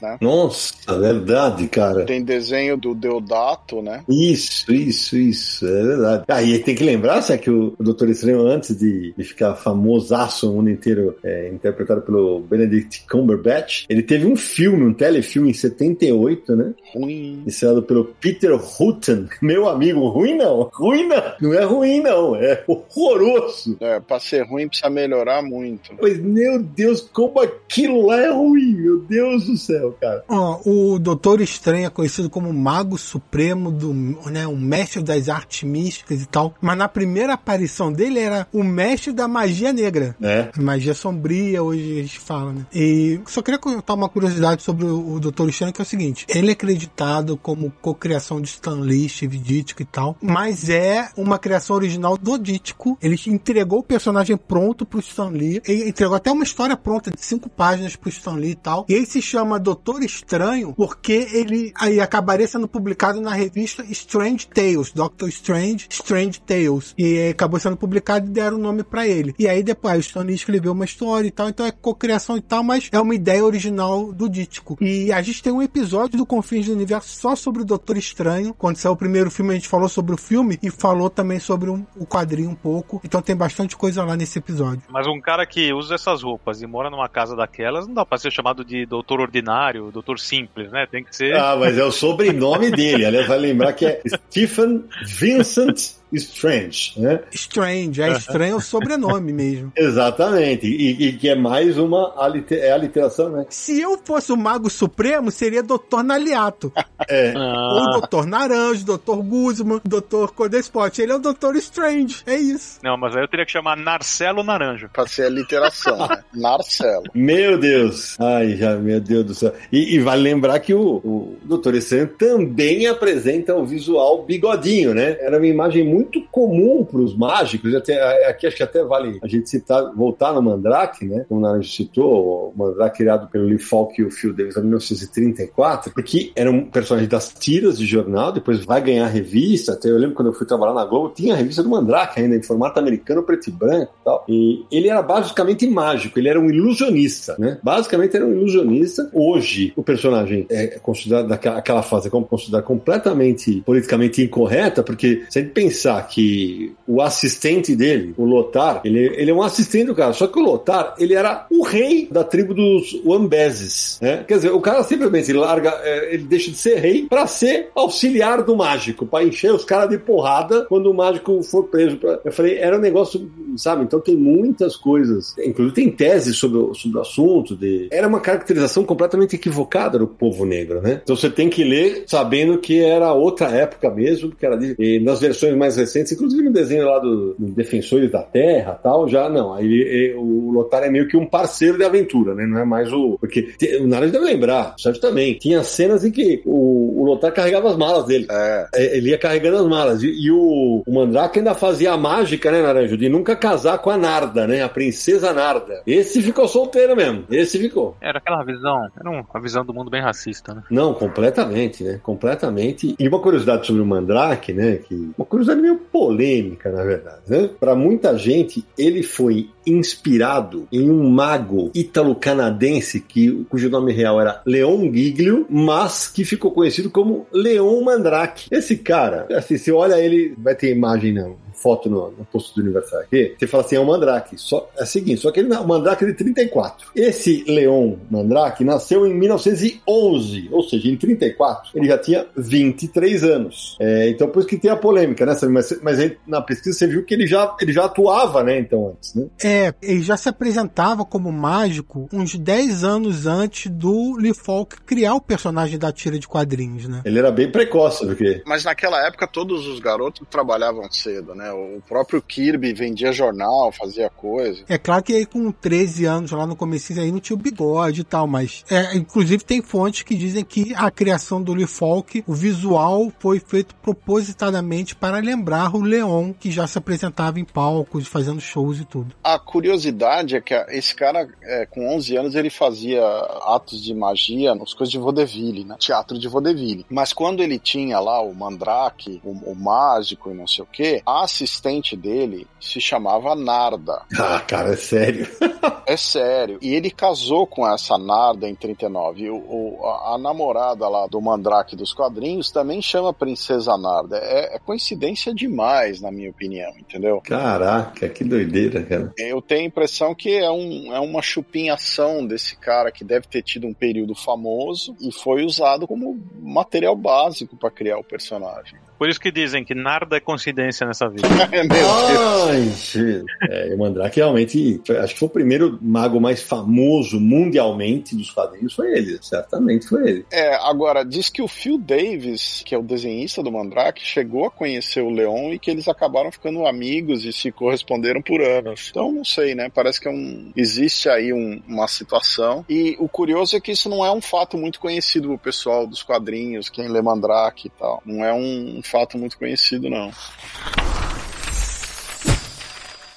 [0.00, 0.18] Né?
[0.20, 2.04] Nossa, verdade, cara.
[2.04, 4.02] Tem desenho do Deodato, né?
[4.08, 6.24] Isso, isso, isso, é verdade.
[6.28, 9.54] Ah, e tem que lembrar, Sé, que o o Doutor Estranho, antes de, de ficar
[9.54, 15.50] famosaço no mundo inteiro, é, interpretado pelo Benedict Cumberbatch, ele teve um filme, um telefilme
[15.50, 16.74] em 78, né?
[16.94, 17.42] Ruim.
[17.46, 19.26] Ensinado pelo Peter Hutton.
[19.42, 20.70] Meu amigo, ruim não.
[20.72, 21.22] Ruim não.
[21.40, 22.36] Não é ruim, não.
[22.36, 23.76] É horroroso.
[23.80, 25.94] É, pra ser ruim precisa melhorar muito.
[25.98, 28.74] Pois, meu Deus, como aquilo lá é ruim.
[28.74, 30.22] Meu Deus do céu, cara.
[30.28, 33.92] Ó, o Doutor Estranho é conhecido como Mago Supremo, do,
[34.30, 36.54] né, o mestre das artes místicas e tal.
[36.60, 40.16] Mas na primeira aparição dele era o mestre da magia negra.
[40.22, 40.50] É.
[40.56, 42.66] Magia sombria, hoje a gente fala, né?
[42.72, 46.26] E só queria contar uma curiosidade sobre o, o Doutor Estranho, que é o seguinte:
[46.28, 51.38] ele é acreditado como cocriação de Stan Lee, Steve Ditko e tal, mas é uma
[51.38, 52.98] criação original do Ditko.
[53.02, 57.20] Ele entregou o personagem pronto pro Stan Lee, ele entregou até uma história pronta de
[57.20, 58.86] cinco páginas pro Stan Lee e tal.
[58.88, 59.71] E ele se chama Doutor
[60.02, 66.94] Estranho porque ele aí acabaria sendo publicado na revista Strange Tales, Doctor Strange, Strange Tales.
[66.98, 69.34] E acabou sendo publicado e deram o nome pra ele.
[69.38, 72.62] E aí depois o Stan escreveu uma história e tal, então é cocriação e tal,
[72.62, 74.76] mas é uma ideia original do Ditko.
[74.80, 78.54] E a gente tem um episódio do Confins do Universo só sobre o Doutor Estranho.
[78.54, 81.70] Quando saiu o primeiro filme, a gente falou sobre o filme e falou também sobre
[81.70, 83.00] um- o quadrinho um pouco.
[83.04, 84.82] Então tem bastante coisa lá nesse episódio.
[84.90, 88.18] Mas um cara que usa essas roupas e mora numa casa daquelas, não dá pra
[88.18, 89.61] ser chamado de doutor ordinário,
[89.92, 90.86] doutor simples, né?
[90.90, 91.36] Tem que ser.
[91.36, 93.04] Ah, mas é o sobrenome dele.
[93.04, 97.20] Aliás, vai lembrar que é Stephen Vincent Strange, né?
[97.32, 99.72] Strange, é estranho o sobrenome mesmo.
[99.76, 103.46] Exatamente, e, e que é mais uma aliter, é aliteração, né?
[103.48, 106.02] Se eu fosse o Mago Supremo, seria Dr.
[106.04, 106.72] Naliato.
[107.08, 107.32] É.
[107.36, 108.26] Ou Dr.
[108.26, 109.16] Naranjo, Dr.
[109.22, 110.32] Guzman, Dr.
[110.34, 111.00] Codespot.
[111.00, 111.56] Ele é o Dr.
[111.56, 112.78] Strange, é isso.
[112.82, 114.88] Não, mas aí eu teria que chamar Narcelo Naranjo.
[114.92, 116.22] Pra ser a literação, né?
[116.34, 117.04] Narcelo.
[117.14, 118.16] Meu Deus!
[118.20, 119.52] Ai, já, meu Deus do céu.
[119.70, 121.74] E, e vale lembrar que o, o Dr.
[121.74, 125.16] Estranho também apresenta o visual bigodinho, né?
[125.20, 127.74] Era uma imagem muito comum para os mágicos.
[127.74, 131.24] Até, aqui acho que até vale a gente citar, voltar no Mandrake, né?
[131.28, 134.60] Como o Naranjo citou, o Mandrake criado pelo Lee Falk e o Phil Davis em
[134.60, 139.72] 1934, porque era um personagem das tiras de jornal, depois vai ganhar revista.
[139.72, 142.36] Até eu lembro quando eu fui trabalhar na Globo, tinha a revista do Mandrake ainda,
[142.36, 144.24] em formato americano, preto e branco e tal.
[144.28, 147.58] E ele era basicamente mágico, ele era um ilusionista, né?
[147.62, 149.10] Basicamente era um ilusionista.
[149.12, 155.42] Hoje, o personagem é considerado aquela fase como considerado completamente politicamente incorreta, porque se a
[155.42, 160.12] gente pensar que o assistente dele, o Lotar, ele, ele é um assistente do cara,
[160.12, 164.24] só que o Lotar, ele era o rei da tribo dos Wambeses, né?
[164.26, 168.42] Quer dizer, o cara simplesmente larga, é, ele deixa de ser rei para ser auxiliar
[168.42, 171.96] do mágico, para encher os caras de porrada quando o mágico for preso.
[171.96, 172.20] Pra...
[172.24, 173.82] Eu falei, era um negócio, sabe?
[173.84, 177.56] Então tem muitas coisas, inclusive tem teses sobre, o- sobre o assunto.
[177.56, 177.88] De...
[177.90, 181.00] Era uma caracterização completamente equivocada do povo negro, né?
[181.02, 185.00] Então você tem que ler sabendo que era outra época mesmo, que era de...
[185.00, 189.28] nas versões mais recentes, inclusive no desenho lá do, do Defensores da Terra tal, já
[189.28, 189.52] não.
[189.54, 192.46] Aí e, o Lotar é meio que um parceiro de aventura, né?
[192.46, 193.16] Não é mais o.
[193.18, 195.34] Porque te- o Naranjo deve lembrar, o Sérgio também.
[195.34, 198.26] Tinha cenas em que o, o Lotar carregava as malas dele.
[198.30, 198.66] É.
[198.74, 200.02] É, Ele ia carregando as malas.
[200.02, 202.96] E, e o, o Mandrake ainda fazia a mágica, né, Naranjo?
[202.96, 204.62] De nunca casar com a Narda, né?
[204.62, 205.82] A princesa Narda.
[205.86, 207.24] Esse ficou solteiro mesmo.
[207.30, 207.96] Esse ficou.
[208.00, 210.62] Era aquela visão, era uma visão do mundo bem racista, né?
[210.70, 212.00] Não, completamente, né?
[212.02, 212.94] Completamente.
[212.98, 214.76] E uma curiosidade sobre o Mandrake, né?
[214.76, 217.48] Que uma curiosidade meio polêmica, na verdade, né?
[217.58, 224.42] Para muita gente, ele foi inspirado em um mago ítalo-canadense que cujo nome real era
[224.44, 228.48] Leon Giglio, mas que ficou conhecido como Leon Mandrake.
[228.50, 232.62] Esse cara, assim, você olha ele, vai ter imagem não foto no, no posto do
[232.62, 234.36] Universal aqui, você fala assim, é o Mandrake.
[234.36, 236.90] Só, é o seguinte, só que ele, o Mandrake é de 34.
[236.94, 243.76] Esse Leon Mandrake nasceu em 1911, ou seja, em 34, ele já tinha 23 anos.
[243.80, 245.36] É, então, por isso que tem a polêmica, né?
[245.50, 248.58] Mas, mas aí, na pesquisa você viu que ele já, ele já atuava, né?
[248.58, 249.26] Então, antes, né?
[249.42, 255.14] É, ele já se apresentava como mágico uns 10 anos antes do Lee Falk criar
[255.14, 257.02] o personagem da tira de quadrinhos, né?
[257.04, 261.51] Ele era bem precoce, porque Mas naquela época todos os garotos trabalhavam cedo, né?
[261.52, 264.64] O próprio Kirby vendia jornal, fazia coisa.
[264.68, 268.00] É claro que aí com 13 anos lá no começo aí não tinha o bigode
[268.00, 272.24] e tal, mas é, inclusive tem fontes que dizem que a criação do Lee Falk,
[272.26, 278.06] o visual foi feito propositadamente para lembrar o Leon, que já se apresentava em palcos,
[278.06, 279.14] fazendo shows e tudo.
[279.22, 283.02] A curiosidade é que esse cara, é, com 11 anos, ele fazia
[283.46, 285.76] atos de magia nas coisas de vaudeville, né?
[285.78, 286.86] Teatro de vaudeville.
[286.90, 291.02] Mas quando ele tinha lá o Mandrake, o, o mágico e não sei o que,
[291.06, 294.02] a assistente dele se chamava Narda.
[294.18, 295.26] ah, cara, é sério.
[295.84, 296.58] É sério.
[296.62, 299.30] E ele casou com essa Narda em 39.
[299.30, 304.16] O, o- a, a namorada lá do Mandrake dos quadrinhos também chama Princesa Narda.
[304.18, 307.20] É, é coincidência demais, na minha opinião, entendeu?
[307.22, 309.12] Caraca, que doideira, cara.
[309.18, 313.42] Eu tenho a impressão que é, um, é uma chupinhação desse cara que deve ter
[313.42, 318.78] tido um período famoso e foi usado como material básico para criar o personagem.
[319.02, 321.26] Por isso que dizem que nada é coincidência nessa vida.
[321.50, 322.94] Meu Deus.
[322.94, 323.22] Ai.
[323.50, 328.30] É, o Mandrake realmente, foi- acho que foi o primeiro mago mais famoso mundialmente dos
[328.30, 330.26] quadrinhos, foi ele, certamente foi ele.
[330.30, 334.50] É, agora, diz que o Phil Davis, que é o desenhista do Mandrake, chegou a
[334.52, 338.86] conhecer o Leon e que eles acabaram ficando amigos e se corresponderam por anos.
[338.90, 339.68] Então, não sei, né?
[339.68, 342.64] Parece que é um, existe aí um- uma situação.
[342.68, 346.04] E o curioso é que isso não é um fato muito conhecido pro pessoal dos
[346.04, 348.00] quadrinhos, quem lê Mandrake e tal.
[348.06, 350.12] Não é um, um fato muito conhecido, não.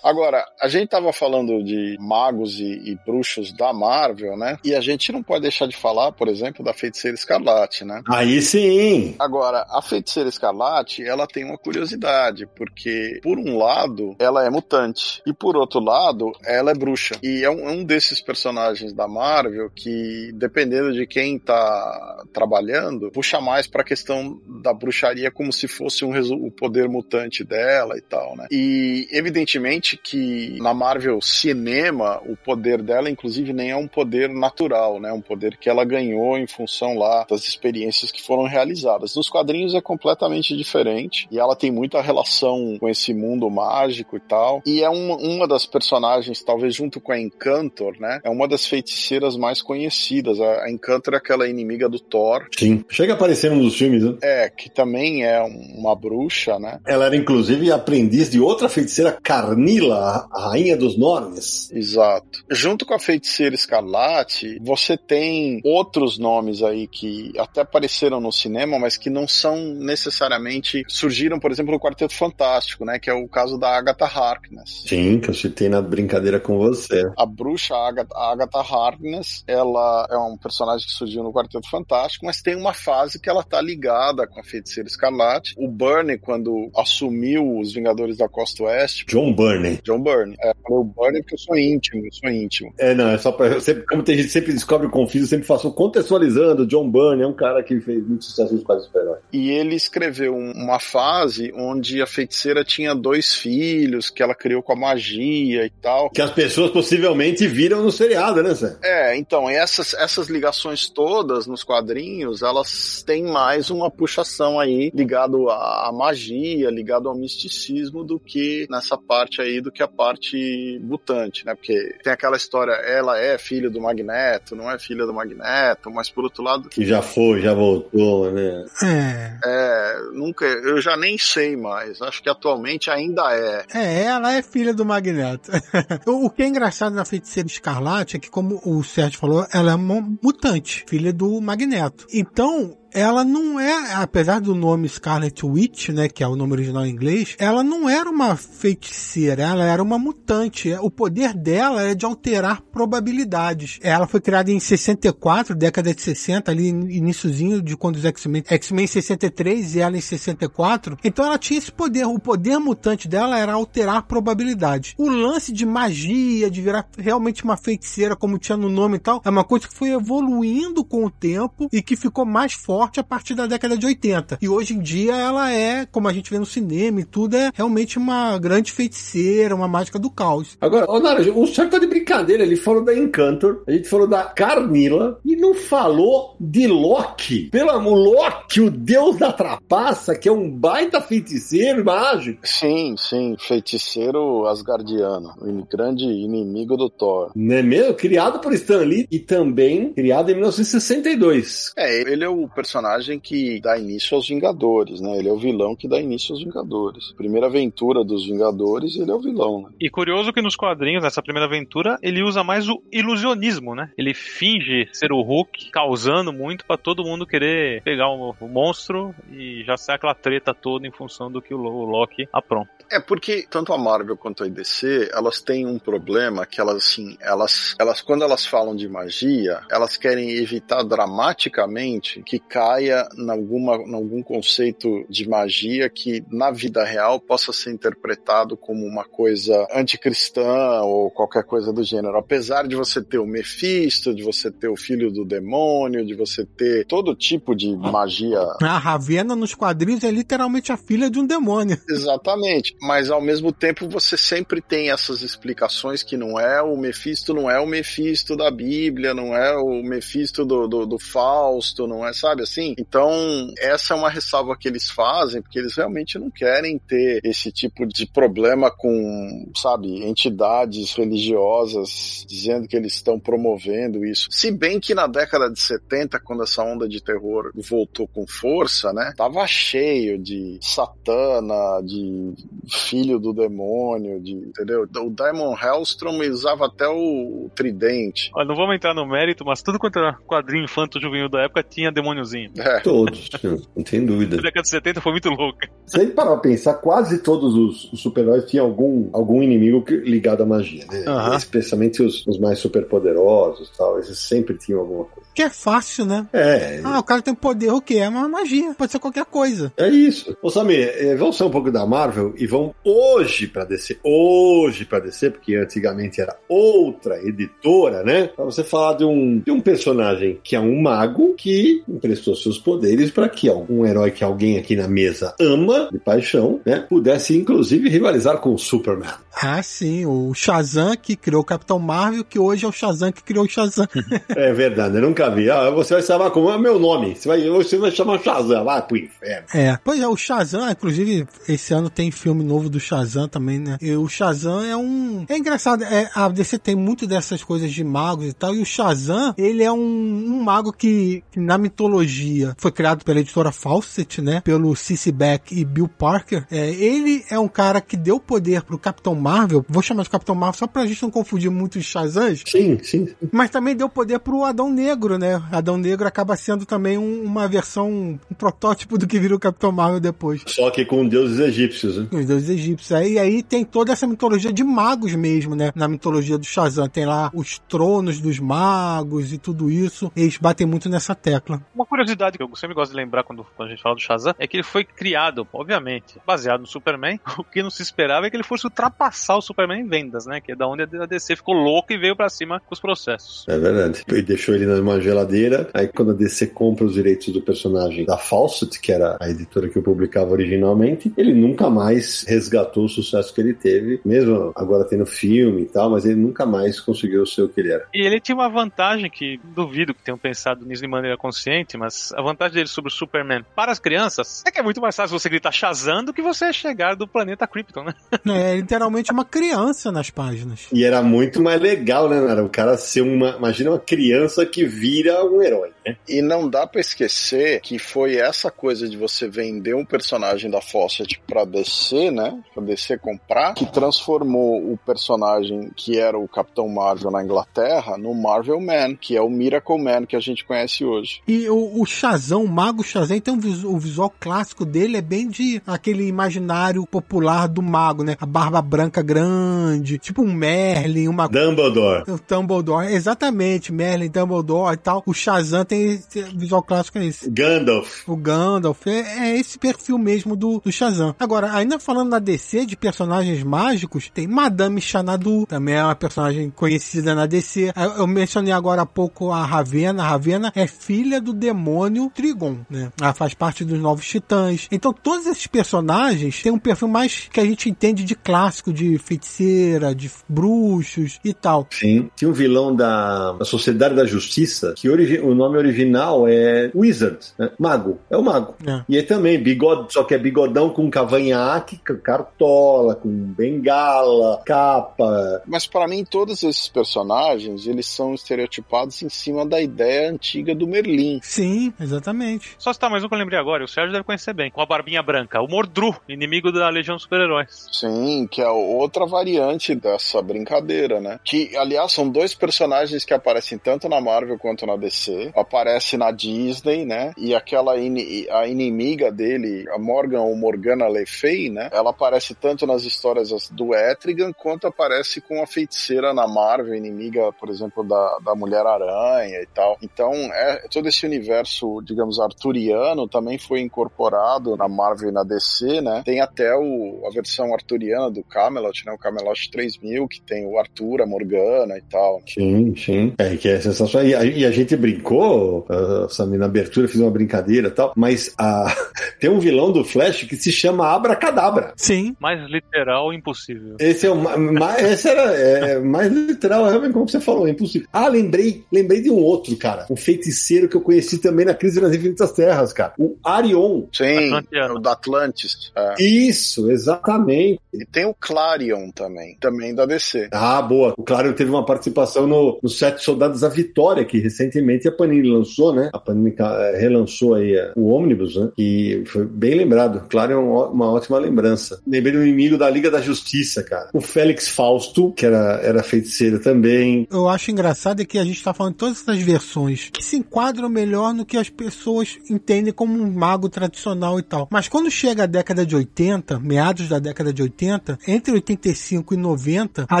[0.02, 4.58] Agora, a gente tava falando de magos e, e bruxos da Marvel, né?
[4.64, 8.02] E a gente não pode deixar de falar, por exemplo, da Feiticeira Escarlate, né?
[8.08, 9.14] Aí sim!
[9.18, 15.22] Agora, a Feiticeira Escarlate, ela tem uma curiosidade, porque, por um lado, ela é mutante,
[15.26, 17.16] e por outro lado, ela é bruxa.
[17.22, 23.10] E é um, é um desses personagens da Marvel que, dependendo de quem tá trabalhando,
[23.10, 28.00] puxa mais pra questão da bruxaria como se fosse um o poder mutante dela e
[28.00, 28.46] tal, né?
[28.50, 34.28] E, evidentemente, interessante que na Marvel Cinema, o poder dela, inclusive, nem é um poder
[34.28, 35.12] natural, né?
[35.12, 39.14] Um poder que ela ganhou em função lá das experiências que foram realizadas.
[39.14, 44.20] Nos quadrinhos é completamente diferente e ela tem muita relação com esse mundo mágico e
[44.20, 44.62] tal.
[44.66, 48.20] E é uma, uma das personagens, talvez junto com a Encantor, né?
[48.24, 50.40] É uma das feiticeiras mais conhecidas.
[50.40, 52.46] A, a Encantor é aquela inimiga do Thor.
[52.56, 52.84] Sim.
[52.88, 54.16] Chega a aparecer num dos filmes, né?
[54.22, 56.78] É, que também é uma bruxa, né?
[56.86, 61.70] Ela era inclusive aprendiz de outra feiticeira, Carnila, a rainha dos Nornes.
[61.72, 62.44] Exato.
[62.50, 68.78] Junto com a feiticeira Escarlate, você tem outros nomes aí que até apareceram no cinema,
[68.78, 72.98] mas que não são necessariamente surgiram, por exemplo, no Quarteto Fantástico, né?
[72.98, 74.84] Que é o caso da Agatha Harkness.
[74.86, 77.10] Sim, que eu citei na brincadeira com você.
[77.16, 82.42] A bruxa Agatha, Agatha Harkness, ela é um personagem que surgiu no Quarteto Fantástico, mas
[82.42, 85.54] tem uma fase que ela tá ligada com a feiticeira Escarlate.
[85.56, 89.04] O Burney, quando assumiu os Vingadores da Costa Oeste.
[89.06, 89.71] John Burney.
[89.82, 90.36] John Burney.
[90.42, 92.72] É, o Burney porque eu sou íntimo, eu sou íntimo.
[92.78, 93.60] É, não, é só pra.
[93.60, 96.66] Sempre, como tem gente sempre descobre o confuso, eu sempre faço contextualizando.
[96.66, 100.34] John Burney é um cara que fez muito sucesso nos quadros super E ele escreveu
[100.34, 105.70] uma fase onde a feiticeira tinha dois filhos, que ela criou com a magia e
[105.70, 106.10] tal.
[106.10, 108.76] Que as pessoas possivelmente viram no seriado, né, Zé?
[108.82, 115.48] É, então, essas, essas ligações todas nos quadrinhos, elas têm mais uma puxação aí ligado
[115.50, 121.46] à magia, ligado ao misticismo do que nessa parte aí do que a parte mutante,
[121.46, 121.54] né?
[121.54, 126.10] Porque tem aquela história, ela é filha do Magneto, não é filha do Magneto, mas
[126.10, 126.68] por outro lado.
[126.68, 128.64] Que já foi, já voltou, né?
[128.82, 129.38] É.
[129.44, 130.44] É, nunca.
[130.44, 132.00] Eu já nem sei mais.
[132.02, 133.64] Acho que atualmente ainda é.
[133.74, 135.50] É, ela é filha do Magneto.
[136.06, 139.74] o que é engraçado na feiticeira escarlate é que, como o Sérgio falou, ela é
[139.74, 142.06] uma mutante, filha do Magneto.
[142.12, 146.84] Então, ela não é, apesar do nome Scarlet Witch, né, que é o nome original
[146.84, 150.72] em inglês, ela não era uma feiticeira, ela era uma mutante.
[150.80, 153.78] O poder dela é de alterar probabilidades.
[153.82, 158.86] Ela foi criada em 64, década de 60, ali iníciozinho de quando os X-Men, X-Men
[158.86, 160.98] 63 e ela em 64.
[161.02, 162.06] Então ela tinha esse poder.
[162.06, 164.94] O poder mutante dela era alterar probabilidades.
[164.98, 169.22] O lance de magia, de virar realmente uma feiticeira, como tinha no nome e tal,
[169.24, 172.98] é uma coisa que foi evoluindo com o tempo e que ficou mais forte forte
[172.98, 174.38] a partir da década de 80.
[174.42, 177.52] E hoje em dia ela é, como a gente vê no cinema e tudo, é
[177.54, 180.58] realmente uma grande feiticeira, uma mágica do caos.
[180.60, 184.08] Agora, ô Nara, o senhor tá de brincadeira, ele falou da Encantor, a gente falou
[184.08, 187.50] da Carnila e não falou de Loki.
[187.50, 192.40] Pelo amor, Loki, o deus da trapaça, que é um baita feiticeiro mágico.
[192.42, 197.30] Sim, sim, feiticeiro asgardiano, o grande inimigo do Thor.
[197.36, 197.94] Não é mesmo?
[197.94, 201.72] Criado por Stan Lee e também criado em 1962.
[201.76, 205.18] É, ele é o personagem personagem que dá início aos Vingadores, né?
[205.18, 207.12] Ele é o vilão que dá início aos Vingadores.
[207.12, 209.68] Primeira aventura dos Vingadores, ele é o vilão, né?
[209.78, 213.90] E curioso que nos quadrinhos, nessa primeira aventura, ele usa mais o ilusionismo, né?
[213.98, 219.62] Ele finge ser o Hulk, causando muito para todo mundo querer pegar o, monstro e
[219.64, 222.70] já sai aquela treta toda em função do que o, o Loki apronta.
[222.90, 227.16] É porque tanto a Marvel quanto a DC, elas têm um problema que elas assim,
[227.20, 233.76] elas, elas quando elas falam de magia, elas querem evitar dramaticamente que caia em, alguma,
[233.76, 239.66] em algum conceito de magia que na vida real possa ser interpretado como uma coisa
[239.74, 242.16] anticristã ou qualquer coisa do gênero.
[242.16, 246.44] Apesar de você ter o Mephisto, de você ter o filho do demônio, de você
[246.44, 248.38] ter todo tipo de magia.
[248.60, 251.76] A Ravena nos quadrinhos é literalmente a filha de um demônio.
[251.88, 252.76] Exatamente.
[252.80, 257.50] Mas ao mesmo tempo você sempre tem essas explicações que não é o Mephisto, não
[257.50, 262.12] é o Mephisto da Bíblia, não é o Mephisto do, do, do Fausto, não é,
[262.12, 262.42] sabe?
[262.52, 262.74] Assim?
[262.78, 263.10] Então,
[263.58, 267.86] essa é uma ressalva que eles fazem, porque eles realmente não querem ter esse tipo
[267.86, 274.28] de problema com, sabe, entidades religiosas dizendo que eles estão promovendo isso.
[274.30, 278.92] Se bem que na década de 70, quando essa onda de terror voltou com força,
[278.92, 279.12] né?
[279.16, 282.34] Tava cheio de satana, de
[282.68, 284.82] filho do demônio, de, entendeu?
[284.82, 288.30] O Diamond Hellstrom usava até o tridente.
[288.34, 291.62] Olha, não vamos entrar no mérito, mas tudo quanto era quadrinho infanto juvenil da época
[291.62, 292.50] tinha demôniozinho sozinho.
[292.58, 292.80] É.
[292.80, 293.30] Todos,
[293.76, 294.38] não tem dúvida.
[294.38, 295.68] A década de 70 foi muito louca.
[295.86, 299.84] Se a gente parar pra pensar, quase todos os, os super-heróis tinham algum, algum inimigo
[299.88, 301.04] ligado à magia, né?
[301.06, 301.36] Uhum.
[301.36, 303.98] Especialmente os, os mais superpoderosos tal.
[303.98, 305.28] Esses sempre tinham alguma coisa.
[305.34, 306.26] Que é fácil, né?
[306.32, 306.80] É.
[306.84, 307.96] Ah, o cara tem poder, o quê?
[307.96, 308.74] É uma magia.
[308.74, 309.72] Pode ser qualquer coisa.
[309.76, 310.36] É isso.
[310.42, 313.98] Ô, Samir, é, vamos ser um pouco da Marvel e vão hoje pra descer.
[314.02, 318.28] Hoje pra descer, porque antigamente era outra editora, né?
[318.28, 322.22] Pra você falar de um, de um personagem que é um mago que, em três
[322.22, 326.60] manifestou seus poderes para que algum herói que alguém aqui na mesa ama de paixão,
[326.64, 329.10] né, pudesse inclusive rivalizar com o Superman.
[329.42, 333.22] Ah, sim, o Shazam que criou o Capitão Marvel, que hoje é o Shazam que
[333.22, 333.88] criou o Shazam.
[334.28, 337.14] é verdade, eu nunca Ah, você vai chamar como é meu nome.
[337.14, 339.46] Você vai, você vai chamar Shazam, vai pro inferno.
[339.54, 343.78] É, pois é, o Shazam, inclusive, esse ano tem filme novo do Shazam também, né?
[343.80, 345.24] E o Shazam é um.
[345.28, 348.64] É engraçado, é, a DC tem muito dessas coisas de magos e tal, e o
[348.64, 354.20] Shazam, ele é um, um mago que, que, na mitologia foi criado pela editora Fawcett,
[354.20, 354.40] né?
[354.40, 355.12] Pelo C.C.
[355.12, 356.46] Beck e Bill Parker.
[356.50, 360.34] É, ele é um cara que deu poder pro Capitão Marvel, vou chamar de Capitão
[360.34, 362.42] Marvel só pra gente não confundir muito os Shazams.
[362.46, 363.08] Sim, sim.
[363.30, 365.42] Mas também deu poder pro Adão Negro, né?
[365.50, 369.72] Adão Negro acaba sendo também um, uma versão, um protótipo do que virou o Capitão
[369.72, 370.42] Marvel depois.
[370.46, 372.08] Só que com deuses egípcios, né?
[372.12, 372.92] Os deuses egípcios.
[372.92, 375.72] Aí, aí tem toda essa mitologia de magos mesmo, né?
[375.74, 376.88] Na mitologia do Shazam.
[376.88, 380.10] Tem lá os tronos dos magos e tudo isso.
[380.16, 381.60] Eles batem muito nessa tecla.
[381.74, 384.34] Uma curiosidade que eu sempre gosto de lembrar quando, quando a gente fala do Shazam
[384.38, 387.20] é que ele foi criado, obviamente, baseado no Superman.
[387.42, 390.40] O que não se esperava é que ele fosse ultrapassar o Superman em vendas, né?
[390.40, 393.44] Que é da onde a DC ficou louca e veio para cima com os processos.
[393.48, 394.04] É verdade.
[394.08, 395.68] E deixou ele numa geladeira.
[395.74, 399.68] Aí quando a DC compra os direitos do personagem da Fawcett, que era a editora
[399.68, 404.84] que eu publicava originalmente, ele nunca mais resgatou o sucesso que ele teve, mesmo agora
[404.84, 407.86] tendo filme e tal, mas ele nunca mais conseguiu ser o que ele era.
[407.94, 412.12] E ele tinha uma vantagem que duvido que tenham pensado nisso de maneira consciente, mas
[412.14, 415.18] a vantagem dele sobre o Superman para as crianças é que é muito mais fácil
[415.18, 417.94] você gritar Shazam do que você chegar do planeta Krypton, né?
[418.42, 420.66] É literalmente uma criança nas páginas.
[420.72, 422.44] E era muito mais legal, né, Nara?
[422.44, 423.36] O cara ser uma.
[423.36, 425.96] Imagina uma criança que vira um herói, né?
[426.06, 430.60] E não dá pra esquecer que foi essa coisa de você vender um personagem da
[430.60, 432.38] Fawcett pra DC, né?
[432.52, 438.12] Pra DC comprar, que transformou o personagem que era o Capitão Marvel na Inglaterra no
[438.12, 441.22] Marvel Man, que é o Miracle Man que a gente conhece hoje.
[441.26, 445.02] E o, o Shazam, o Mago Shazam, tem um visual, o visual clássico dele é
[445.02, 448.14] bem de aquele imaginário popular do mago, né?
[448.20, 451.28] A barba branca grande, tipo um Merlin, uma.
[451.28, 452.04] Dumbledore.
[452.10, 455.02] O Dumbledore, exatamente, Merlin, Dumbledore tal.
[455.06, 457.30] O Shazam tem esse visual clássico é esse.
[457.30, 458.08] Gandalf.
[458.08, 461.14] O Gandalf, é, é esse perfil mesmo do, do Shazam.
[461.18, 466.50] Agora, ainda falando na DC de personagens mágicos, tem Madame Xanadu, também é uma personagem
[466.50, 467.72] conhecida na DC.
[467.76, 470.02] Eu, eu mencionei agora há pouco a Ravena.
[470.02, 472.90] A Ravena é filha do demônio Trigon, né?
[473.00, 474.68] Ela faz parte dos Novos Titãs.
[474.70, 478.98] Então, todos esses personagens têm um perfil mais que a gente entende de clássico, de
[478.98, 481.66] feiticeira, de bruxos e tal.
[481.70, 482.10] Sim.
[482.16, 487.18] Tinha um vilão da, da Sociedade da Justiça, que origi o nome original é Wizard,
[487.38, 487.50] né?
[487.58, 487.98] Mago.
[488.10, 488.54] É o mago.
[488.66, 488.82] É.
[488.88, 495.42] E aí também, bigode, só que é bigodão com cavanhaque, cartola, com bengala, capa.
[495.46, 500.66] Mas para mim, todos esses personagens, eles são estereotipados em cima da ideia antiga do
[500.66, 501.20] Merlin.
[501.22, 502.56] Sim, exatamente.
[502.58, 504.66] Só citar mais um que eu lembrei agora, o Sérgio deve conhecer bem, com a
[504.66, 507.66] barbinha branca, o Mordru, inimigo da Legião dos Super-Heróis.
[507.72, 511.18] Sim, que é outra variante dessa brincadeira, né?
[511.24, 515.32] Que, aliás, são dois personagens que aparecem tanto na Marvel quanto na DC.
[515.34, 517.12] Aparece na Disney, né?
[517.16, 517.96] E aquela in
[518.30, 521.68] a inimiga dele, a Morgan ou Morgana Le Fay, né?
[521.72, 527.32] Ela aparece tanto nas histórias do Etrigan quanto aparece com a feiticeira na Marvel, inimiga,
[527.32, 529.76] por exemplo, da, da Mulher-Aranha e tal.
[529.82, 535.80] Então, é, todo esse universo, digamos, arturiano também foi incorporado na Marvel e na DC,
[535.80, 536.02] né?
[536.04, 538.92] Tem até o, a versão arturiana do Camelot, né?
[538.92, 542.20] O Camelot 3000, que tem o Arthur, a Morgana e tal.
[542.26, 543.14] Sim, sim.
[543.18, 544.06] É que é sensacional.
[544.06, 545.66] E a, e a gente brincou,
[546.08, 548.72] Samir, na abertura, fiz uma brincadeira e tal, mas a,
[549.18, 551.72] tem um vilão do Flash que se chama Abracadabra.
[551.76, 552.14] Sim.
[552.20, 553.76] Mais literal impossível.
[553.80, 557.50] Esse é o ma- ma- esse era é, mais literal, realmente, como você falou, é
[557.50, 557.88] impossível.
[557.92, 559.86] Ah, lembrei, lembrei de um outro, cara.
[559.90, 562.92] Um feiticeiro que eu conheci também na Crise das Infinitas Terras, cara.
[562.98, 563.84] O Arion.
[563.92, 564.74] Sim, Atlanteano.
[564.76, 565.72] o da Atlantis.
[565.76, 566.02] é.
[566.02, 567.60] Isso, exatamente.
[567.72, 570.28] E tem o Clarion também, também da DC.
[570.30, 570.94] Ah, boa.
[570.96, 575.28] O Claro teve uma participação no, no Sete Soldados da Vitória, que recentemente a Panini
[575.28, 575.90] lançou, né?
[575.92, 578.50] A Panini eh, relançou aí eh, o ônibus, né?
[578.58, 580.06] E foi bem lembrado.
[580.08, 581.80] Claro, é um uma ótima lembrança.
[581.86, 583.88] Lembrei do inimigo da Liga da Justiça, cara.
[583.92, 587.06] O Félix Fausto, que era, era feiticeiro também.
[587.10, 590.68] Eu acho engraçado é que a gente tá falando todas essas versões que se enquadram
[590.68, 594.48] melhor no que as pessoas entendem como um mago tradicional e tal.
[594.50, 599.16] Mas quando chega a década de 80, meados da década de 80, entre 85 e
[599.16, 600.00] 90, a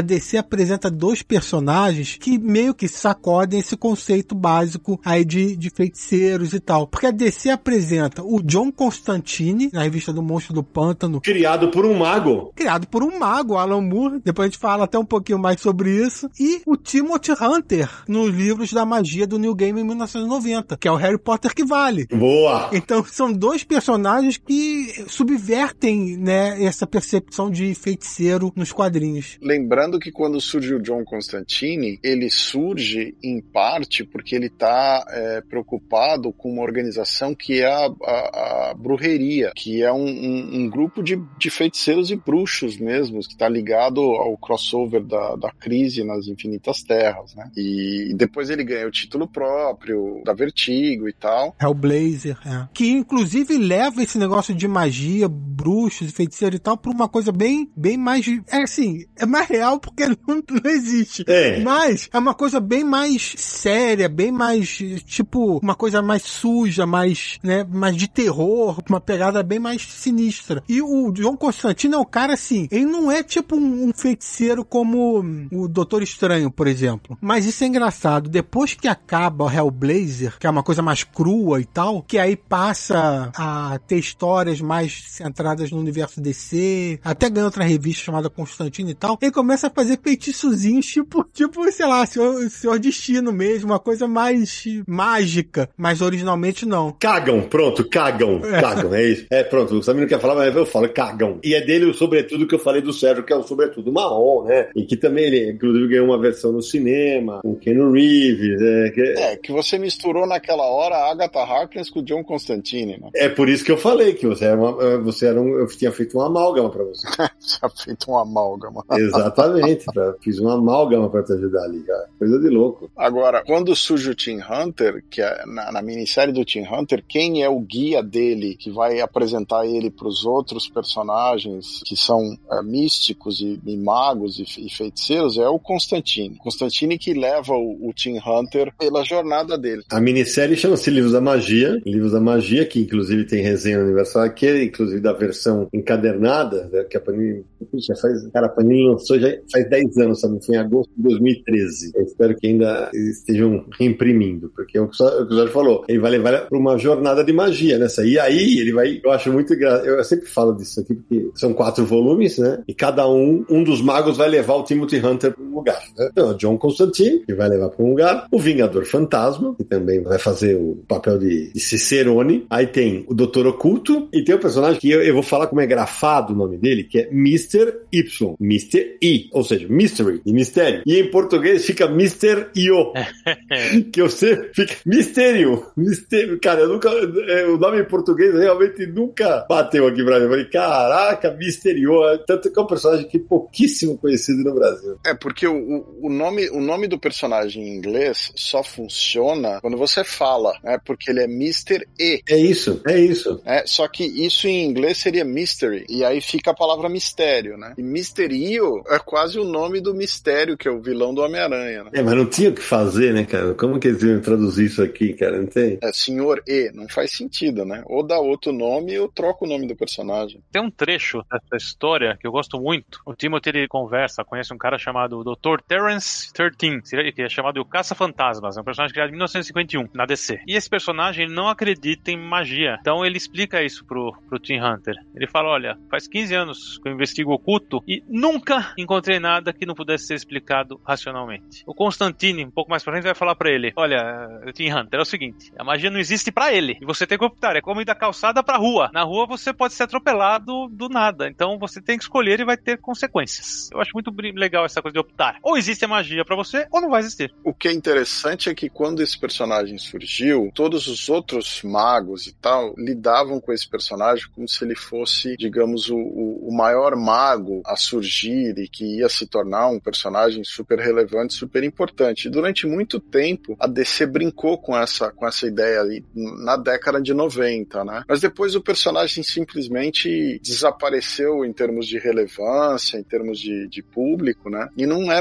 [0.00, 6.52] DC apresenta dois personagens que meio que sacodem esse conceito básico aí de, de feiticeiros
[6.52, 6.86] e tal.
[6.86, 11.86] Porque a DC apresenta o John Constantine, na revista do Monstro do Pântano, Criado por
[11.86, 12.52] um mago.
[12.54, 14.20] criado por um mago, Alan Moore.
[14.24, 16.28] Depois a gente fala até um pouquinho mais sobre isso.
[16.38, 20.92] E o Timothy Hunter, nos livros da magia do New Game em 1990, que é
[20.92, 22.06] o Harry Harry Potter que vale.
[22.06, 22.70] Boa!
[22.72, 29.38] Então são dois personagens que subvertem, né, essa percepção de feiticeiro nos quadrinhos.
[29.40, 35.40] Lembrando que quando surge o John Constantine, ele surge em parte porque ele está é,
[35.40, 40.70] preocupado com uma organização que é a, a, a Brujeria, que é um, um, um
[40.70, 46.04] grupo de, de, feiticeiros e bruxos mesmos, que está ligado ao crossover da, da crise
[46.04, 47.50] nas Infinitas Terras, né?
[47.56, 51.54] E depois ele ganha o título próprio, da Vertigo e tal.
[51.60, 52.68] Hellblazer, é.
[52.74, 57.32] Que inclusive leva esse negócio de magia, bruxos e feiticeiro e tal pra uma coisa
[57.32, 58.26] bem, bem mais.
[58.48, 61.24] É assim, é mais real porque não, não existe.
[61.26, 61.60] É.
[61.60, 64.68] Mas é uma coisa bem mais séria, bem mais,
[65.06, 70.62] tipo, uma coisa mais suja, mais, né, mais de terror, uma pegada bem mais sinistra.
[70.68, 74.64] E o John Constantino é um cara assim, ele não é tipo um, um feiticeiro
[74.64, 77.16] como o Doutor Estranho, por exemplo.
[77.20, 78.28] Mas isso é engraçado.
[78.28, 82.36] Depois que acaba o Hellblazer, que é uma coisa mais crua e tal, que aí
[82.36, 88.90] passa a ter histórias mais centradas no universo DC, até ganha outra revista chamada Constantino
[88.90, 93.70] e tal, ele começa a fazer feitiçozinhos, tipo, tipo, sei lá, Senhor, Senhor Destino mesmo,
[93.70, 96.92] uma coisa mais mágica, mas originalmente não.
[96.98, 98.60] Cagam, pronto, cagam, é.
[98.60, 99.26] cagam, é isso.
[99.30, 101.38] É, pronto, o Samir não quer falar, mas eu falo cagam.
[101.42, 104.44] E é dele o sobretudo que eu falei do Sérgio, que é o sobretudo marrom,
[104.44, 104.68] né?
[104.74, 109.00] E que também ele, inclusive, ganhou uma versão no cinema, com Ken Reeves, é que...
[109.00, 113.10] é, que você misturou naquela hora a Agatha Harkness com o John Constantine, né?
[113.14, 115.66] É por isso que eu falei que você era, uma, eh, você era um, eu
[115.66, 117.06] tinha feito uma amálgama pra você.
[117.40, 118.84] tinha feito uma amálgama.
[118.92, 122.08] Exatamente, pra, fiz uma amálgama pra te ajudar ali, cara.
[122.18, 122.90] Coisa de louco.
[122.96, 127.42] Agora, quando surge o Tim Hunter, que é na, na minissérie do Tim Hunter, quem
[127.42, 133.40] é o guia dele que vai apresentar ele pros outros personagens que são é, místicos
[133.40, 136.36] e, e magos e, e, feiticeiros é o Constantine.
[136.38, 139.82] Constantine que leva o, o Tim Hunter pela jornada dele.
[139.90, 144.64] A minissérie chama-se Livros da Magia, Livros da Magia, que inclusive tem resenha universal aqui,
[144.64, 149.28] inclusive da versão encadernada, né, que a Panini, já faz, cara, a Panini lançou já
[149.50, 150.44] faz 10 anos, sabe?
[150.44, 151.92] Foi em agosto de 2013.
[151.94, 156.10] Eu espero que ainda estejam reimprimindo, porque é o que o Jorge falou, ele vai
[156.10, 158.04] levar para uma jornada de magia nessa.
[158.04, 161.52] E aí ele vai, eu acho muito engraçado, eu sempre falo disso aqui, porque são
[161.52, 162.62] quatro volumes, né?
[162.66, 165.82] E cada um, um dos magos vai levar o Timothy Hunter para um lugar.
[165.96, 166.08] Né?
[166.12, 170.02] Então, o John Constantine, que vai levar para um lugar, o Vingador Fantasma, que também
[170.02, 172.46] vai fazer o papel de, de Cicerone.
[172.50, 175.60] Aí tem o Doutor Oculto, e tem o personagem que eu, eu, vou falar como
[175.60, 177.72] é grafado o nome dele, que é Mr.
[177.92, 178.98] Y, Mr.
[179.02, 180.82] I, ou seja, Mystery, de mistério.
[180.86, 182.46] E em português fica Mr.
[182.56, 182.92] Io,
[183.92, 186.38] que você fica Mistério, Mistério.
[186.40, 190.24] Cara, eu nunca, é, o nome em português realmente nunca bateu aqui pra mim.
[190.24, 191.92] Eu falei, caraca, Misterio,
[192.26, 194.98] tanto que é um personagem que é pouquíssimo conhecido no Brasil.
[195.06, 200.04] É, porque o, o, nome, o nome do personagem em inglês só funciona quando você
[200.04, 200.78] fala, né?
[200.84, 201.86] Porque ele é Mr.
[201.98, 202.22] E.
[202.28, 203.40] É isso, é isso.
[203.44, 207.74] É, só que isso em inglês seria mystery, e aí fica a palavra mistério, né?
[207.76, 211.90] E Misterio é quase o nome do mistério, que é o vilão do Homem-Aranha, né?
[211.94, 213.41] É, mas não tinha o que fazer, né, cara?
[213.58, 215.38] Como que eles iam traduzir isso aqui, cara?
[215.38, 215.78] Não tem?
[215.82, 217.82] É, senhor E, não faz sentido, né?
[217.86, 220.42] Ou dá outro nome ou troca o nome do personagem.
[220.50, 223.00] Tem um trecho dessa história que eu gosto muito.
[223.06, 225.60] O Timothy ele conversa, conhece um cara chamado Dr.
[225.66, 228.56] Terence 13, que é chamado o Caça-Fantasmas.
[228.56, 230.40] É um personagem criado em 1951 na DC.
[230.46, 232.76] E esse personagem não acredita em magia.
[232.80, 234.94] Então ele explica isso pro, pro Tim Hunter.
[235.14, 239.66] Ele fala: Olha, faz 15 anos que eu investigo oculto e nunca encontrei nada que
[239.66, 241.62] não pudesse ser explicado racionalmente.
[241.66, 245.02] O Constantine, um pouco mais pra frente, vai falar para ele: Olha, Tim Hunter, é
[245.02, 246.78] o seguinte: a magia não existe para ele.
[246.80, 247.56] E você tem que optar.
[247.56, 248.90] É como ir da calçada pra rua.
[248.92, 251.28] Na rua você pode ser atropelado do nada.
[251.28, 253.70] Então você tem que escolher e vai ter consequências.
[253.72, 255.38] Eu acho muito legal essa coisa de optar.
[255.42, 257.32] Ou existe a magia para você, ou não vai existir.
[257.44, 262.34] O que é interessante é que quando esse personagem surgiu, todos os outros magos e
[262.34, 267.76] tal lidavam com esse personagem como se ele fosse, digamos, o, o maior mago a
[267.76, 272.26] surgir e que ia se tornar um personagem super relevante, super importante.
[272.26, 273.21] E durante muito tempo,
[273.58, 278.04] a DC brincou com essa, com essa ideia ali na década de 90, né?
[278.08, 284.50] Mas depois o personagem simplesmente desapareceu em termos de relevância, em termos de, de público,
[284.50, 284.68] né?
[284.76, 285.20] E não é,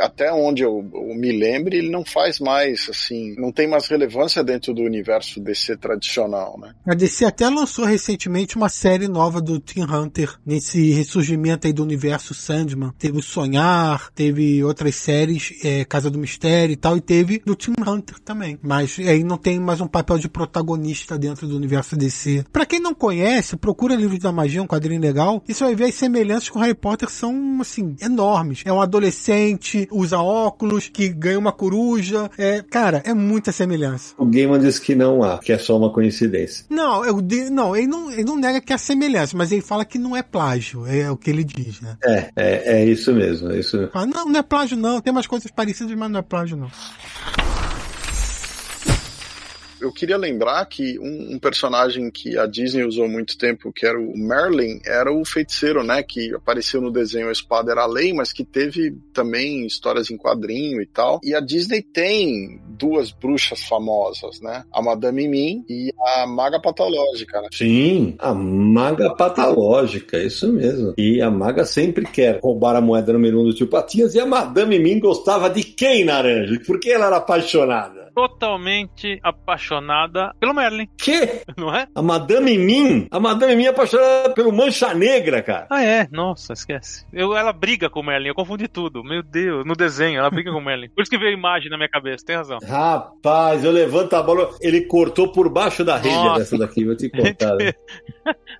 [0.00, 4.42] até onde eu, eu me lembre, ele não faz mais, assim, não tem mais relevância
[4.42, 6.74] dentro do universo DC tradicional, né?
[6.86, 11.82] A DC até lançou recentemente uma série nova do Tim Hunter, nesse ressurgimento aí do
[11.82, 12.92] universo Sandman.
[12.98, 17.54] Teve o Sonhar, teve outras séries, é, Casa do Mistério e tal, e teve do
[17.54, 18.58] Tim Hunter também.
[18.62, 22.44] Mas aí não tem mais um papel de protagonista dentro do universo DC.
[22.52, 25.84] Para quem não conhece, procura Livros da Magia, um quadrinho legal, e você vai ver
[25.84, 28.62] as semelhanças com Harry Potter são, assim, enormes.
[28.64, 32.30] É um adolescente, usa óculos, que ganha uma coruja.
[32.38, 34.14] É, cara, é muita semelhança.
[34.16, 36.64] O Gaiman diz que não há, que é só uma coincidência.
[36.68, 37.18] Não, eu,
[37.50, 40.22] não, ele não, ele não nega que há semelhança, mas ele fala que não é
[40.22, 41.96] plágio, é o que ele diz, né?
[42.04, 43.88] É, é, é isso mesmo, é isso.
[43.92, 46.70] Fala, não, não é plágio não, tem umas coisas parecidas, mas não é plágio não.
[49.80, 53.98] Eu queria lembrar que um, um, personagem que a Disney usou muito tempo, que era
[53.98, 56.02] o Merlin, era o feiticeiro, né?
[56.02, 60.16] Que apareceu no desenho A Espada Era a Lei, mas que teve também histórias em
[60.16, 61.20] quadrinho e tal.
[61.22, 64.64] E a Disney tem duas bruxas famosas, né?
[64.72, 67.48] A Madame Mim e a Maga Patológica, né?
[67.52, 70.94] Sim, a Maga Patológica, isso mesmo.
[70.96, 74.26] E a Maga sempre quer roubar a moeda número um do tio Patinhas e a
[74.26, 76.60] Madame Mim gostava de quem, Naranja?
[76.66, 77.97] Por que ela era apaixonada?
[78.18, 80.88] Totalmente apaixonada pelo Merlin.
[80.98, 81.42] Que?
[81.56, 81.86] Não é?
[81.94, 83.06] A Madame Mim?
[83.12, 85.68] A Madame Mim é apaixonada pelo Mancha Negra, cara.
[85.70, 86.08] Ah, é?
[86.10, 87.06] Nossa, esquece.
[87.12, 89.04] Eu, ela briga com o Merlin, eu confundi tudo.
[89.04, 90.88] Meu Deus, no desenho, ela briga com o Merlin.
[90.88, 92.58] Por isso que veio a imagem na minha cabeça, tem razão.
[92.66, 94.50] Rapaz, eu levanto a bola.
[94.60, 96.40] Ele cortou por baixo da rede Nossa.
[96.40, 97.54] dessa daqui, vou te contar.
[97.54, 97.72] Né?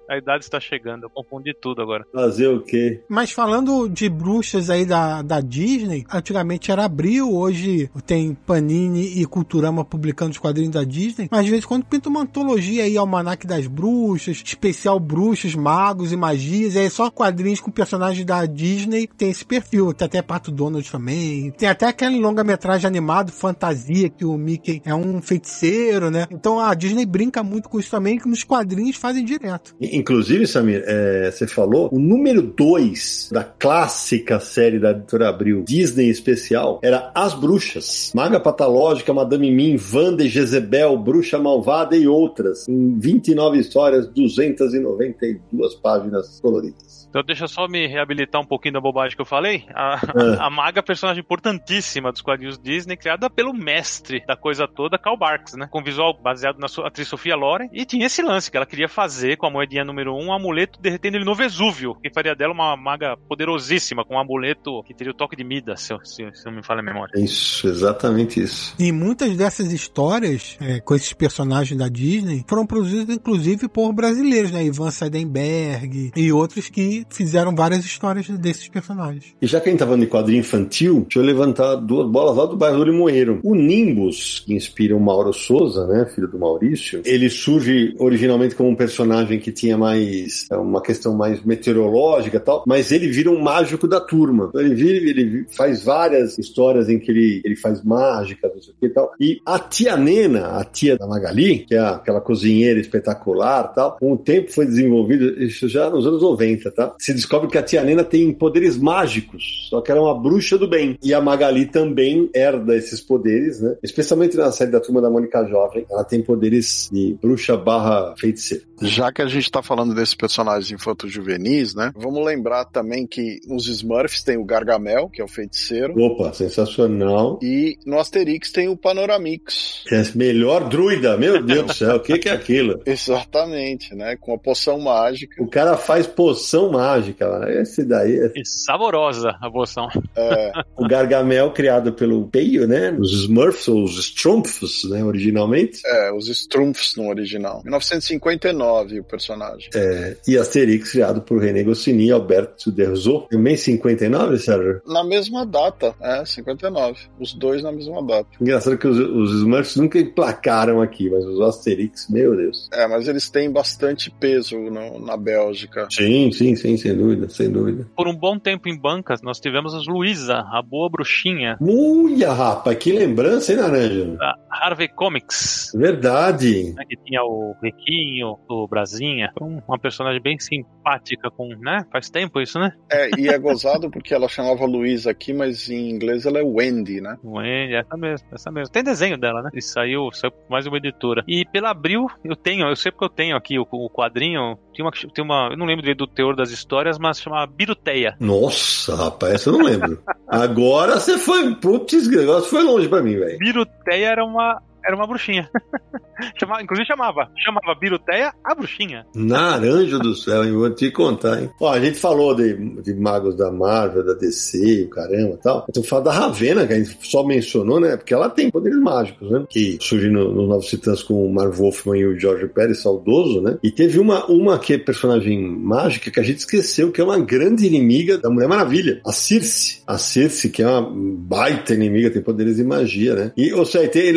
[0.09, 2.07] a idade está chegando, eu confundi tudo agora.
[2.13, 3.03] Fazer o quê?
[3.09, 9.27] Mas falando de bruxas aí da, da Disney, antigamente era Abril, hoje tem Panini e
[9.49, 12.99] Culturama publicando os quadrinhos da Disney, mas de vez em quando pinta uma antologia aí,
[12.99, 18.45] Almanac das Bruxas, especial Bruxas, Magos e Magias, e aí só quadrinhos com personagens da
[18.45, 19.95] Disney tem esse perfil.
[19.95, 21.51] Tem até Pato Donald também.
[21.53, 26.27] Tem até aquele longa-metragem animado, Fantasia, que o Mickey é um feiticeiro, né?
[26.31, 29.75] Então a Disney brinca muito com isso também, que nos quadrinhos fazem direto.
[29.81, 36.11] Inclusive, Samir, é, você falou, o número 2 da clássica série da editora Abril, Disney
[36.11, 38.13] especial, era As Bruxas.
[38.15, 42.69] Maga Patológica, Madame Mim, Wanda Jezebel, Bruxa Malvada e outras.
[42.69, 46.88] Em 29 histórias, 292 páginas coloridas.
[47.09, 49.65] Então deixa eu só me reabilitar um pouquinho da bobagem que eu falei.
[49.75, 50.39] A, é.
[50.43, 55.17] a Maga é personagem importantíssima dos quadrinhos Disney, criada pelo mestre da coisa toda, Karl
[55.17, 55.69] Barks, né?
[55.71, 57.69] Com visual baseado na sua atriz Sofia Loren.
[57.73, 60.33] E tinha esse lance que ela queria fazer com a moedinha número 1 um, um
[60.33, 64.95] amuleto derretendo ele no Vesúvio, que faria dela uma maga poderosíssima, com um amuleto que
[64.95, 67.13] teria o toque de Midas, se, se, se não me falha a memória.
[67.17, 68.75] Isso, exatamente isso.
[68.79, 74.51] E muitas dessas histórias, é, com esses personagens da Disney, foram produzidas inclusive por brasileiros,
[74.51, 74.65] né?
[74.65, 79.35] Ivan Seidenberg e outros que fizeram várias histórias desses personagens.
[79.41, 82.37] E já que a gente tá falando de quadrinho infantil, deixa eu levantar duas bolas
[82.37, 83.41] lá do bairro do Limoeiro.
[83.43, 88.69] O Nimbus, que inspira o Mauro Souza, né, filho do Maurício, ele surge originalmente como
[88.69, 93.31] um personagem que tinha mais é, uma questão mais meteorológica e tal, mas ele vira
[93.31, 94.47] um mágico da turma.
[94.49, 98.73] Então, ele vira, ele faz várias histórias em que ele, ele faz mágica, não sei
[98.73, 99.13] o que e tal.
[99.21, 104.13] E a tia Nena, a tia da Magali, que é aquela cozinheira espetacular tal, com
[104.13, 106.88] o tempo foi desenvolvido, isso já nos anos 90, tá?
[106.99, 110.57] Se descobre que a tia Nena tem poderes mágicos, só que ela é uma bruxa
[110.59, 110.99] do bem.
[111.03, 113.77] E a Magali também herda esses poderes, né?
[113.83, 118.65] Especialmente na série da Turma da Mônica Jovem, ela tem poderes de bruxa barra feiticeira.
[118.81, 121.93] Já que a gente tá falando desses personagens infanto-juvenis, né?
[121.97, 125.99] Vamos lembrar também que nos Smurfs tem o Gargamel, que é o feiticeiro.
[126.01, 127.39] Opa, sensacional.
[127.43, 129.85] E no Asterix tem o Panoramix.
[129.87, 132.81] Que é melhor druida, meu Deus do céu, o que, que é aquilo?
[132.87, 134.17] Exatamente, né?
[134.17, 135.43] Com a poção mágica.
[135.43, 137.63] O cara faz poção mágica, né?
[137.63, 138.33] Esse daí é...
[138.35, 139.89] E saborosa a poção.
[140.17, 140.53] É.
[140.77, 142.93] o Gargamel criado pelo Peio, né?
[142.99, 145.03] Os Smurfs, ou os Strumpfs, né?
[145.05, 145.81] Originalmente.
[145.87, 147.63] É, os Strumpfs no original.
[147.65, 149.71] 1959 o personagem.
[149.75, 153.27] É, e Asterix, criado por René Goscinny e Alberto Derzo.
[153.31, 154.81] Também 59, Sérgio?
[154.87, 156.99] Na mesma data, é, 59.
[157.19, 158.29] Os dois na mesma data.
[158.41, 162.69] Engraçado que os, os Smurfs nunca emplacaram aqui, mas os Asterix, meu Deus.
[162.73, 165.89] É, mas eles têm bastante peso no, na Bélgica.
[165.91, 167.87] Sim, sim, sim, sem dúvida, sem dúvida.
[167.97, 171.57] Por um bom tempo em bancas, nós tivemos as Luísa, a boa bruxinha.
[171.61, 174.17] Uia, rapaz, que lembrança, hein, Naranja?
[174.21, 175.73] A Harvey Comics.
[175.75, 176.75] Verdade.
[176.75, 179.33] Né, que tinha o Riquinho, o Brasinha.
[179.41, 181.85] Uma personagem bem simpática, com, né?
[181.93, 182.73] Faz tempo isso, né?
[182.91, 187.01] É, e é gozado porque ela chamava Luísa aqui, mas em inglês ela é Wendy,
[187.01, 187.17] né?
[187.25, 188.73] Wendy, essa mesmo, essa mesmo.
[188.73, 189.51] Tem desenho dela, né?
[189.55, 191.25] E saiu, saiu mais uma editora.
[191.27, 194.85] E pela Abril, eu tenho, eu sei porque eu tenho aqui o, o quadrinho, tem
[194.85, 198.15] uma, tem uma, eu não lembro do teor das histórias, mas chama Biruteia.
[198.21, 200.01] Nossa, rapaz, essa eu não lembro.
[200.29, 203.39] Agora você foi, putz, negócio foi longe pra mim, velho.
[203.39, 205.49] Biruteia era uma, era uma bruxinha.
[206.39, 207.31] chamava, inclusive chamava.
[207.37, 209.07] Chamava Biruteia a bruxinha.
[209.15, 210.53] Naranja do céu, hein?
[210.53, 211.51] Vou te contar, hein?
[211.61, 215.65] Ó, a gente falou de, de magos da Marvel, da DC, o caramba e tal.
[215.69, 217.97] Eu tô falando da Ravena, que a gente só mencionou, né?
[217.97, 219.45] Porque ela tem poderes mágicos, né?
[219.49, 223.41] Que surgiu nos no Novos Titãs com o Marv Wolfman e o George Pérez, saudoso,
[223.41, 223.59] né?
[223.63, 227.19] E teve uma, uma que é personagem mágica que a gente esqueceu, que é uma
[227.19, 229.83] grande inimiga da Mulher Maravilha, a Circe.
[229.87, 233.33] A Circe, que é uma baita inimiga, tem poderes de magia, né?
[233.37, 234.13] E, ou seja, tem,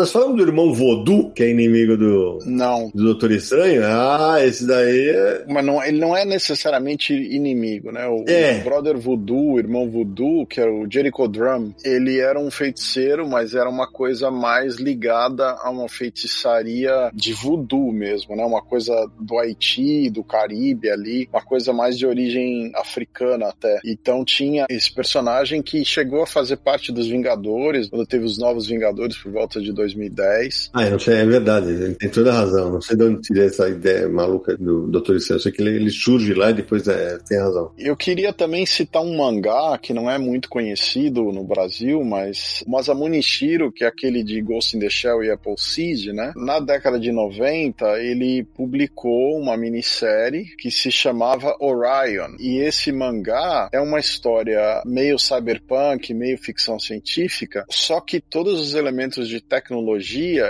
[0.00, 2.90] nós falamos do irmão Voodoo, que é inimigo do, Não.
[2.94, 3.82] do Doutor Estranho.
[3.84, 5.44] Ah, esse daí é.
[5.48, 8.06] Mas não, ele não é necessariamente inimigo, né?
[8.08, 8.60] O, É.
[8.60, 13.28] o brother Voodoo, o irmão Voodoo, que era o Jericho Drum, ele era um feiticeiro,
[13.28, 18.44] mas era uma coisa mais ligada a uma feitiçaria de voodoo mesmo, né?
[18.44, 23.80] Uma coisa do Haiti, do Caribe ali, uma coisa mais de origem africana até.
[23.84, 28.66] Então tinha esse personagem que chegou a fazer parte dos Vingadores, quando teve os novos
[28.66, 30.70] Vingadores por volta de 2010.
[30.72, 32.72] Ah, eu não sei, é verdade, ele tem toda a razão.
[32.72, 35.38] Não sei de onde tirei essa ideia maluca do Doutor Estranho.
[35.38, 37.72] Eu sei que ele, ele surge lá e depois é, tem razão.
[37.78, 42.70] Eu queria também citar um mangá que não é muito conhecido no Brasil, mas o
[42.70, 46.32] Masamune Shiro, que é aquele de Ghost in the Shell e Appleseed, né?
[46.36, 52.36] Na década de 90, ele publicou uma minissérie que se chamava Orion.
[52.38, 58.74] E esse mangá é uma história meio cyberpunk, meio ficção científica, só que todos os
[58.74, 59.79] elementos de tecnologia,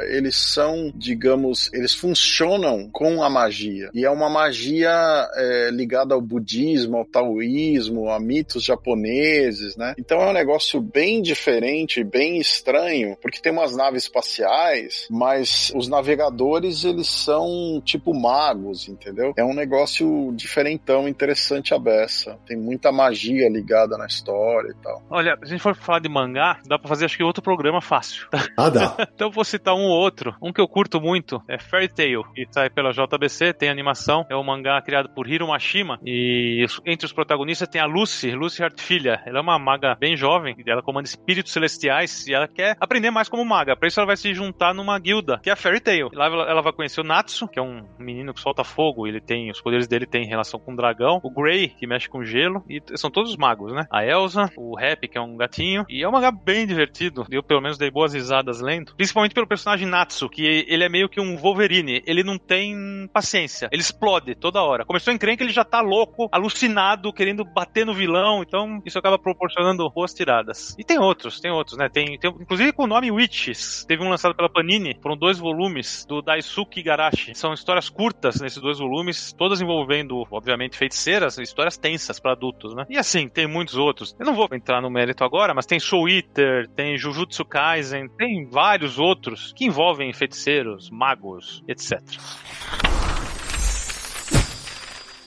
[0.09, 3.91] eles são, digamos, eles funcionam com a magia.
[3.95, 4.91] E é uma magia
[5.35, 9.95] é, ligada ao budismo, ao taoísmo, a mitos japoneses, né?
[9.99, 15.89] Então é um negócio bem diferente, bem estranho, porque tem umas naves espaciais, mas os
[15.89, 19.33] navegadores, eles são tipo magos, entendeu?
[19.37, 22.39] É um negócio diferentão, interessante a beça.
[22.47, 25.03] Tem muita magia ligada na história e tal.
[25.11, 27.81] Olha, se a gente for falar de mangá, dá pra fazer acho que outro programa
[27.81, 28.27] fácil.
[28.57, 28.97] Ah, dá.
[29.21, 30.35] Então vou citar um ou outro.
[30.41, 34.25] Um que eu curto muito é Fairy Tail, que sai pela JBC, tem animação.
[34.31, 36.01] É um mangá criado por Hiro Mashima.
[36.03, 39.23] E entre os protagonistas tem a Lucy, Lucy Hart Filha.
[39.27, 43.11] Ela é uma maga bem jovem, e ela comanda espíritos celestiais e ela quer aprender
[43.11, 43.77] mais como maga.
[43.77, 46.09] Pra isso ela vai se juntar numa guilda, que é a Fairy Tail.
[46.15, 49.07] Lá ela vai conhecer o Natsu, que é um menino que solta fogo.
[49.07, 51.21] Ele tem, os poderes dele têm relação com o dragão.
[51.23, 52.65] O Grey, que mexe com gelo.
[52.71, 53.87] E são todos magos, né?
[53.93, 55.85] A Elsa, o Rap, que é um gatinho.
[55.91, 57.27] E é um mangá bem divertido.
[57.31, 58.95] Eu, pelo menos, dei boas risadas lendo.
[59.11, 62.01] Principalmente pelo personagem Natsu, que ele é meio que um Wolverine.
[62.07, 63.69] Ele não tem paciência.
[63.73, 64.85] Ele explode toda hora.
[64.85, 68.41] Começou em que ele já tá louco, alucinado, querendo bater no vilão.
[68.41, 70.77] Então, isso acaba proporcionando boas tiradas.
[70.79, 71.89] E tem outros, tem outros, né?
[71.89, 73.85] Tem, tem inclusive com o nome Witches.
[73.85, 74.97] Teve um lançado pela Panini.
[75.03, 77.35] Foram dois volumes do Daisuke Igarashi.
[77.35, 82.87] São histórias curtas nesses dois volumes, todas envolvendo, obviamente, feiticeiras, histórias tensas pra adultos, né?
[82.89, 84.15] E assim, tem muitos outros.
[84.21, 88.49] Eu não vou entrar no mérito agora, mas tem Soul Eater, tem Jujutsu Kaisen, tem
[88.49, 92.01] vários outros que envolvem feiticeiros, magos, etc.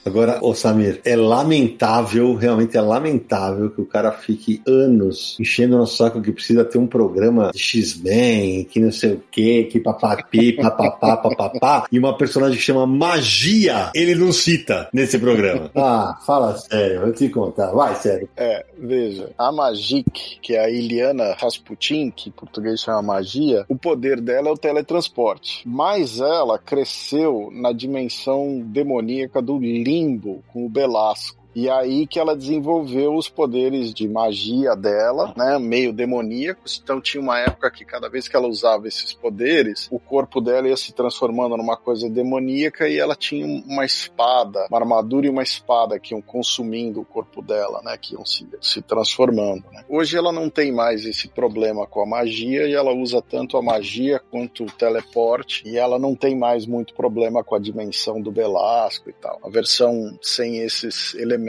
[0.04, 5.78] Agora, ô Samir, é lamentável, realmente é lamentável que o cara fique anos enchendo o
[5.78, 9.80] nosso saco que precisa ter um programa de X-Men, que não sei o que, que
[9.80, 15.70] papapi, papapá, papapá, e uma personagem que chama Magia, ele não cita nesse programa.
[15.86, 18.28] Ah, fala sério, eu te contar, vai sério.
[18.36, 23.76] É, veja, a Magic, que é a Iliana Rasputin, que em português chama magia, o
[23.76, 25.62] poder dela é o teletransporte.
[25.66, 29.58] Mas ela cresceu na dimensão demoníaca do
[29.94, 31.43] limbo com o Belasco.
[31.54, 36.80] E aí que ela desenvolveu os poderes de magia dela, né, meio demoníacos.
[36.82, 40.68] Então tinha uma época que cada vez que ela usava esses poderes, o corpo dela
[40.68, 45.42] ia se transformando numa coisa demoníaca e ela tinha uma espada, uma armadura e uma
[45.42, 49.64] espada que iam consumindo o corpo dela, né, que iam se, se transformando.
[49.72, 49.84] Né.
[49.88, 53.62] Hoje ela não tem mais esse problema com a magia e ela usa tanto a
[53.62, 58.32] magia quanto o teleporte e ela não tem mais muito problema com a dimensão do
[58.32, 59.38] Belasco e tal.
[59.44, 61.43] A versão sem esses elementos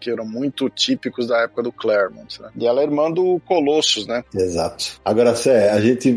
[0.00, 2.50] que eram muito típicos da época do Claremont, né?
[2.56, 4.24] E ela é irmã do Colossus, né?
[4.34, 5.00] Exato.
[5.04, 6.10] Agora, Sé, a gente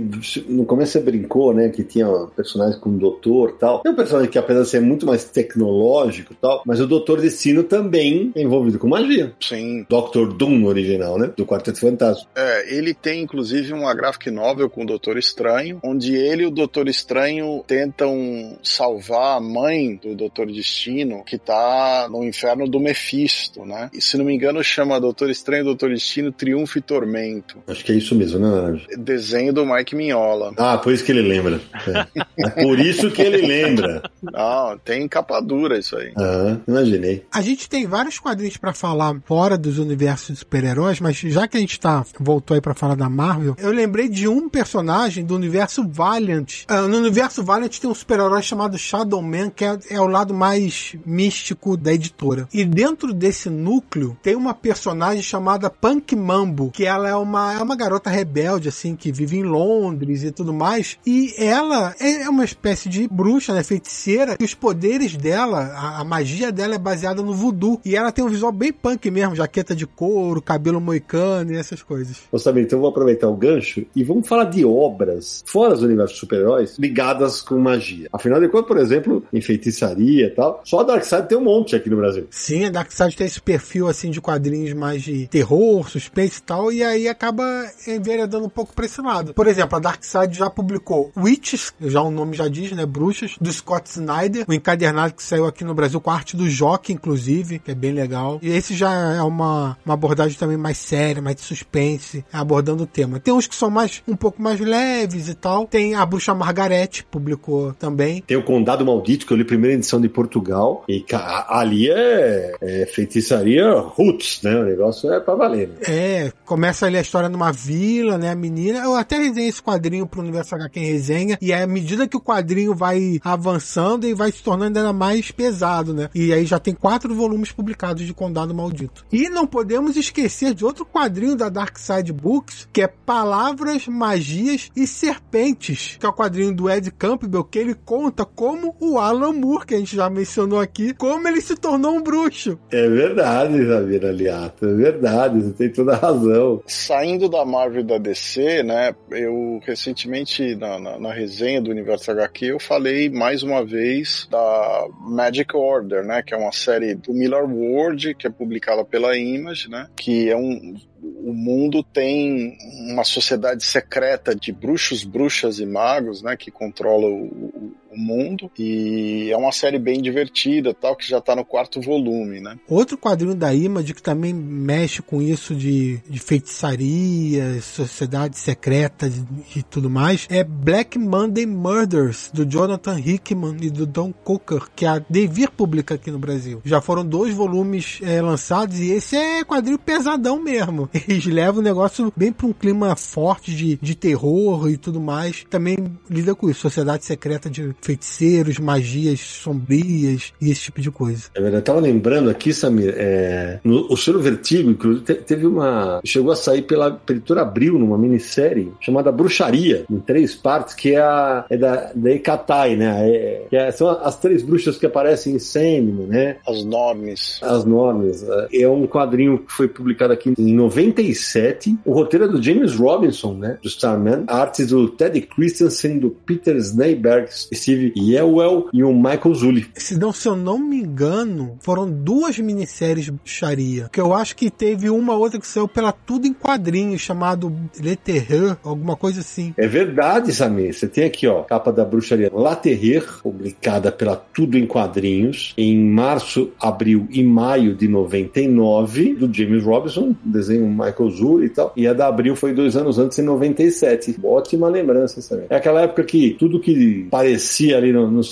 [0.47, 3.81] no começo você brincou, né, que tinha personagens como o Doutor tal.
[3.81, 7.63] Tem um personagem que, apesar de ser muito mais tecnológico tal, mas o Doutor Destino
[7.63, 9.33] também é envolvido com magia.
[9.39, 9.85] Sim.
[9.89, 10.33] Dr.
[10.33, 11.31] Doom no original, né?
[11.35, 12.29] Do Quarteto Fantástico.
[12.35, 16.51] É, ele tem inclusive uma graphic novel com o Doutor Estranho, onde ele e o
[16.51, 23.65] Doutor Estranho tentam salvar a mãe do Doutor Destino, que tá no inferno do Mephisto,
[23.65, 23.89] né?
[23.93, 27.57] E se não me engano chama Doutor Estranho Doutor Destino Triunfo e Tormento.
[27.67, 28.85] Acho que é isso mesmo, né, Naranjo?
[28.97, 30.53] Desenho do Mike Mignola.
[30.57, 31.59] Ah, por isso que ele lembra.
[31.85, 34.01] É, é por isso que ele lembra.
[34.33, 36.13] Ah, tem capa dura isso aí.
[36.17, 37.25] Ah, imaginei.
[37.31, 41.57] A gente tem vários quadrinhos pra falar fora dos universos de super-heróis, mas já que
[41.57, 45.35] a gente tá, voltou aí pra falar da Marvel, eu lembrei de um personagem do
[45.35, 46.63] universo Valiant.
[46.67, 50.33] Ah, no universo Valiant tem um super-herói chamado Shadow Man, que é, é o lado
[50.33, 52.47] mais místico da editora.
[52.53, 57.57] E Dentro desse núcleo tem uma personagem chamada Punk Mambo, que ela é uma, é
[57.57, 60.95] uma garota rebelde, assim, que vive em Londres e tudo mais.
[61.03, 63.63] E ela é uma espécie de bruxa, né?
[63.63, 64.37] Feiticeira.
[64.39, 67.81] E os poderes dela, a, a magia dela é baseada no voodoo.
[67.83, 71.81] E ela tem um visual bem punk mesmo, jaqueta de couro, cabelo moicano e essas
[71.81, 72.17] coisas.
[72.31, 75.83] Ô, Samir, então eu vou aproveitar o gancho e vamos falar de obras fora do
[75.83, 78.07] universo de super-heróis ligadas com magia.
[78.13, 81.75] Afinal de contas, por exemplo, em feitiçaria e tal, só a Darkseid tem um monte
[81.75, 82.27] aqui no Brasil.
[82.29, 86.71] Sim, a Darkseid tem esse perfil assim de quadrinhos mais de terror, suspense e tal,
[86.71, 87.43] e aí acaba
[87.87, 89.33] enveredando um pouco pra esse lado.
[89.33, 92.85] Por exemplo, a Darkseid já publicou Witches, já o nome já diz, né?
[92.85, 96.49] Bruxas, do Scott Snyder, o encadernado que saiu aqui no Brasil com a arte do
[96.49, 98.39] Jock, inclusive, que é bem legal.
[98.41, 102.87] E esse já é uma, uma abordagem também mais séria, mais de suspense, abordando o
[102.87, 103.19] tema.
[103.19, 105.65] Tem uns que são mais um pouco mais leves e tal.
[105.67, 108.21] Tem a Bruxa Margarete, publicou também.
[108.21, 111.05] Tem o Condado Maldito, que eu li a primeira edição de Portugal, e
[111.47, 114.55] ali é, é feitiçaria roots, né?
[114.59, 115.69] O negócio é pra valer.
[115.69, 115.75] Né?
[115.87, 118.31] É, começa ali a história numa vila, né?
[118.31, 118.79] A menina.
[118.79, 122.17] Eu até resenhei esse quadrinho pro Universo HQ em resenha, e é à medida que
[122.17, 126.09] o quadrinho vai avançando e vai se tornando ainda mais pesado, né?
[126.13, 129.05] E aí já tem quatro volumes publicados de Condado Maldito.
[129.11, 134.69] E não podemos esquecer de outro quadrinho da Dark Side Books, que é Palavras, Magias
[134.75, 139.33] e Serpentes, que é o quadrinho do Ed Campbell, que ele conta como o Alan
[139.33, 142.36] Moore, que a gente já mencionou aqui, como ele se tornou um bruxo.
[142.71, 146.61] É verdade, Samira Aliato, é verdade, você tem toda a razão.
[146.67, 152.11] Saindo da Marvel e da DC, né, eu recentemente, na, na, na resenha do Universo
[152.11, 157.13] HQ, eu falei mais uma vez da Magic Order, né, que é uma série do
[157.13, 162.57] Miller Ward, que é publicada pela Image, né, que é um o mundo tem
[162.89, 169.29] uma sociedade secreta de bruxos, bruxas e magos, né, que controla o, o mundo e
[169.31, 172.57] é uma série bem divertida, tal que já está no quarto volume, né?
[172.69, 179.11] Outro quadrinho da Image que também mexe com isso de, de feitiçaria, sociedade secreta
[179.55, 184.85] e tudo mais é Black Monday Murders do Jonathan Hickman e do Don Cooker, que
[184.85, 186.61] a Devir publica aqui no Brasil.
[186.63, 190.89] Já foram dois volumes é, lançados e esse é quadrinho pesadão mesmo.
[191.07, 195.45] Eles levam o negócio bem para um clima forte de, de terror e tudo mais.
[195.49, 195.77] Também
[196.09, 201.29] lida com isso, sociedade secreta de feiticeiros, magias sombrias e esse tipo de coisa.
[201.33, 201.61] É verdade.
[201.61, 206.01] Eu tava lembrando aqui, Samir, é, no, o Selo Vertigo, inclusive, teve uma.
[206.03, 210.99] chegou a sair pela editora Abril numa minissérie chamada Bruxaria, em três partes, que é,
[210.99, 213.09] a, é da, da Ekatai, né?
[213.09, 216.37] É, que é, são as três bruxas que aparecem em Sandman, né?
[216.45, 217.39] As normes.
[217.41, 218.21] As normes.
[218.51, 221.77] É, é um quadrinho que foi publicado aqui em 97.
[221.85, 223.57] O roteiro é do James Robinson, né?
[223.61, 224.25] Do Starman.
[224.27, 229.65] A arte do Ted Christensen, do Peter Sneyberg, Steve Yelwell e o Michael Zulli.
[229.75, 233.89] Se não, se eu não me engano, foram duas minisséries bruxaria.
[233.91, 237.95] Que eu acho que teve uma outra que saiu pela Tudo em Quadrinhos, chamado Le
[237.95, 239.53] Terreur, alguma coisa assim.
[239.57, 240.73] É verdade, Samir.
[240.73, 245.77] Você tem aqui, ó, capa da bruxaria La Terreur, publicada pela Tudo em Quadrinhos, em
[245.77, 251.73] março, abril e maio de 99, do James Robinson, desenho Michael Zulli e tal.
[251.75, 254.17] E a da Abril foi dois anos antes, em 97.
[254.23, 255.47] Ótima lembrança, Samir.
[255.49, 258.23] É aquela época que tudo que parecia ali no, no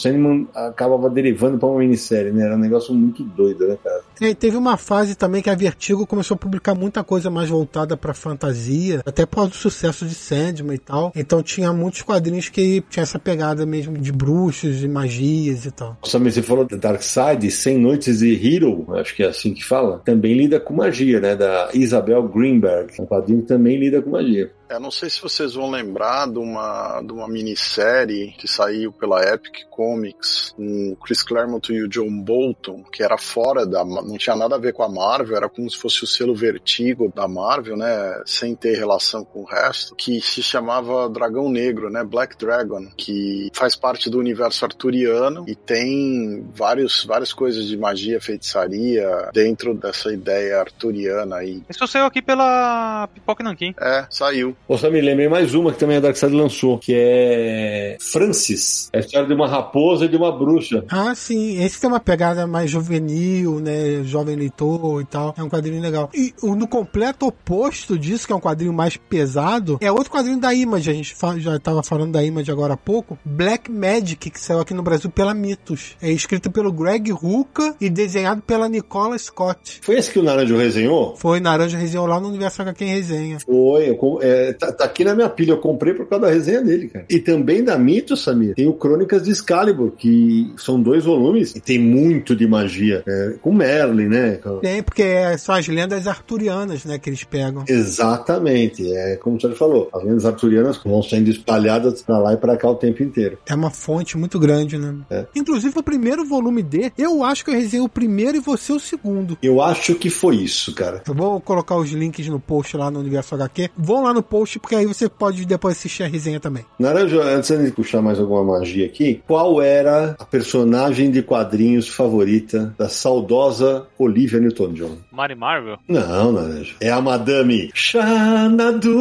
[0.53, 2.45] acabava derivando para uma minissérie, né?
[2.45, 4.03] Era um negócio muito doido, né, cara?
[4.21, 7.97] É, teve uma fase também que a Vertigo começou a publicar muita coisa mais voltada
[7.97, 11.11] para fantasia, até por causa do sucesso de Sandman e tal.
[11.15, 15.97] Então tinha muitos quadrinhos que tinha essa pegada mesmo de bruxos, de magias e tal.
[16.03, 19.63] Samir, você falou da Dark Side, 100 Noites de Hero, acho que é assim que
[19.63, 21.35] fala, também lida com magia, né?
[21.35, 22.93] Da Isabel Greenberg.
[22.99, 24.51] Um quadrinho que também lida com magia.
[24.67, 29.21] Eu não sei se vocês vão lembrar de uma, de uma minissérie que saiu pela
[29.21, 33.83] Epic Comics com o Chris Claremont e o John Bolton, que era fora da.
[34.05, 37.11] Não tinha nada a ver com a Marvel, era como se fosse o selo Vertigo
[37.13, 38.21] da Marvel, né?
[38.25, 42.03] Sem ter relação com o resto, que se chamava Dragão Negro, né?
[42.03, 48.21] Black Dragon, que faz parte do universo arturiano e tem vários, várias coisas de magia,
[48.21, 51.61] feitiçaria dentro dessa ideia arturiana aí.
[51.69, 53.73] Isso saiu aqui pela Pipoca Nankin.
[53.79, 54.55] É, saiu.
[54.67, 58.89] Ô, Samir, lembrei mais uma que também a Darkseid lançou, que é Francis.
[58.93, 60.83] É a história de uma raposa e de uma bruxa.
[60.89, 61.63] Ah, sim.
[61.63, 63.94] Esse tem uma pegada mais juvenil, né?
[64.03, 65.33] Jovem leitor e tal.
[65.37, 66.09] É um quadrinho legal.
[66.13, 70.53] E no completo oposto disso, que é um quadrinho mais pesado, é outro quadrinho da
[70.53, 70.89] Image.
[70.89, 73.17] A gente já estava falando da Image agora há pouco.
[73.23, 75.95] Black Magic, que saiu aqui no Brasil pela Mitos.
[76.01, 79.79] É escrito pelo Greg Rucka e desenhado pela Nicola Scott.
[79.81, 81.15] Foi esse que o Naranjo resenhou?
[81.15, 83.39] Foi, Naranjo resenhou lá no Universo HQ em resenha.
[83.39, 86.61] Foi, eu, é, tá, tá, aqui na minha pilha, eu comprei por causa da resenha
[86.61, 87.05] dele, cara.
[87.09, 91.59] E também da Mito, Samir, tem o Crônicas de Excalibur, que são dois volumes e
[91.59, 93.03] tem muito de magia.
[93.07, 94.39] É, com Merlin, Merlin, né?
[94.61, 97.63] Tem, porque é, são as lendas arturianas, né, que eles pegam.
[97.67, 98.91] Exatamente.
[98.93, 102.69] É como você falou, as lendas arturianas vão sendo espalhadas pra lá e pra cá
[102.69, 103.37] o tempo inteiro.
[103.45, 104.95] É uma fonte muito grande, né?
[105.09, 105.25] É.
[105.35, 108.79] Inclusive, o primeiro volume D, eu acho que eu resenhei o primeiro e você o
[108.79, 109.37] segundo.
[109.41, 111.03] Eu acho que foi isso, cara.
[111.07, 113.69] Eu vou colocar os links no post lá no Universo HQ.
[113.77, 116.65] Vão lá no post, porque aí você pode depois assistir a resenha também.
[116.79, 122.73] Naranja, antes de puxar mais alguma magia aqui, qual era a personagem de quadrinhos favorita
[122.77, 124.97] da saudosa Olivia Newton-John?
[125.11, 125.77] Mary Marvel?
[125.87, 126.75] Não, Naranja.
[126.79, 128.95] É a Madame Xanadu.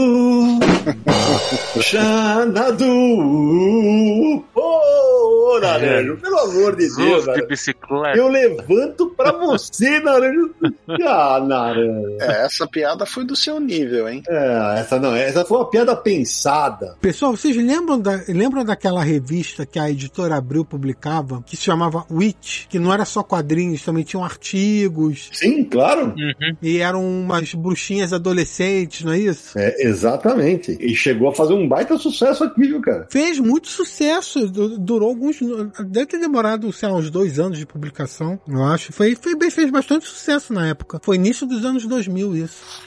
[1.80, 2.84] Xanadu.
[4.54, 8.18] Oh, Naranja, pelo amor de Deus, de bicicleta.
[8.18, 10.50] Eu levanto pra você, Naranja.
[11.06, 12.16] Ah, Naranja.
[12.20, 14.22] É, essa piada foi do seu nível, hein?
[14.28, 16.96] É, essa não, essa foi uma piada pensada.
[17.00, 22.04] Pessoal, vocês lembram, da, lembram daquela revista que a editora Abril publicava, que se chamava
[22.10, 22.66] Witch?
[22.68, 24.24] Que não era só quadrinhos, também tinham
[24.64, 26.06] artigos, Sim, claro.
[26.16, 26.56] Uhum.
[26.62, 29.58] e eram umas bruxinhas adolescentes, não é isso?
[29.58, 30.76] É, exatamente.
[30.80, 33.06] E chegou a fazer um baita sucesso aqui, viu, cara?
[33.10, 35.38] Fez muito sucesso, du- durou alguns.
[35.86, 38.92] Deve ter demorado, sei lá, uns dois anos de publicação, eu acho.
[38.92, 41.00] Foi, foi bem, fez bastante sucesso na época.
[41.02, 42.82] Foi início dos anos 2000 isso.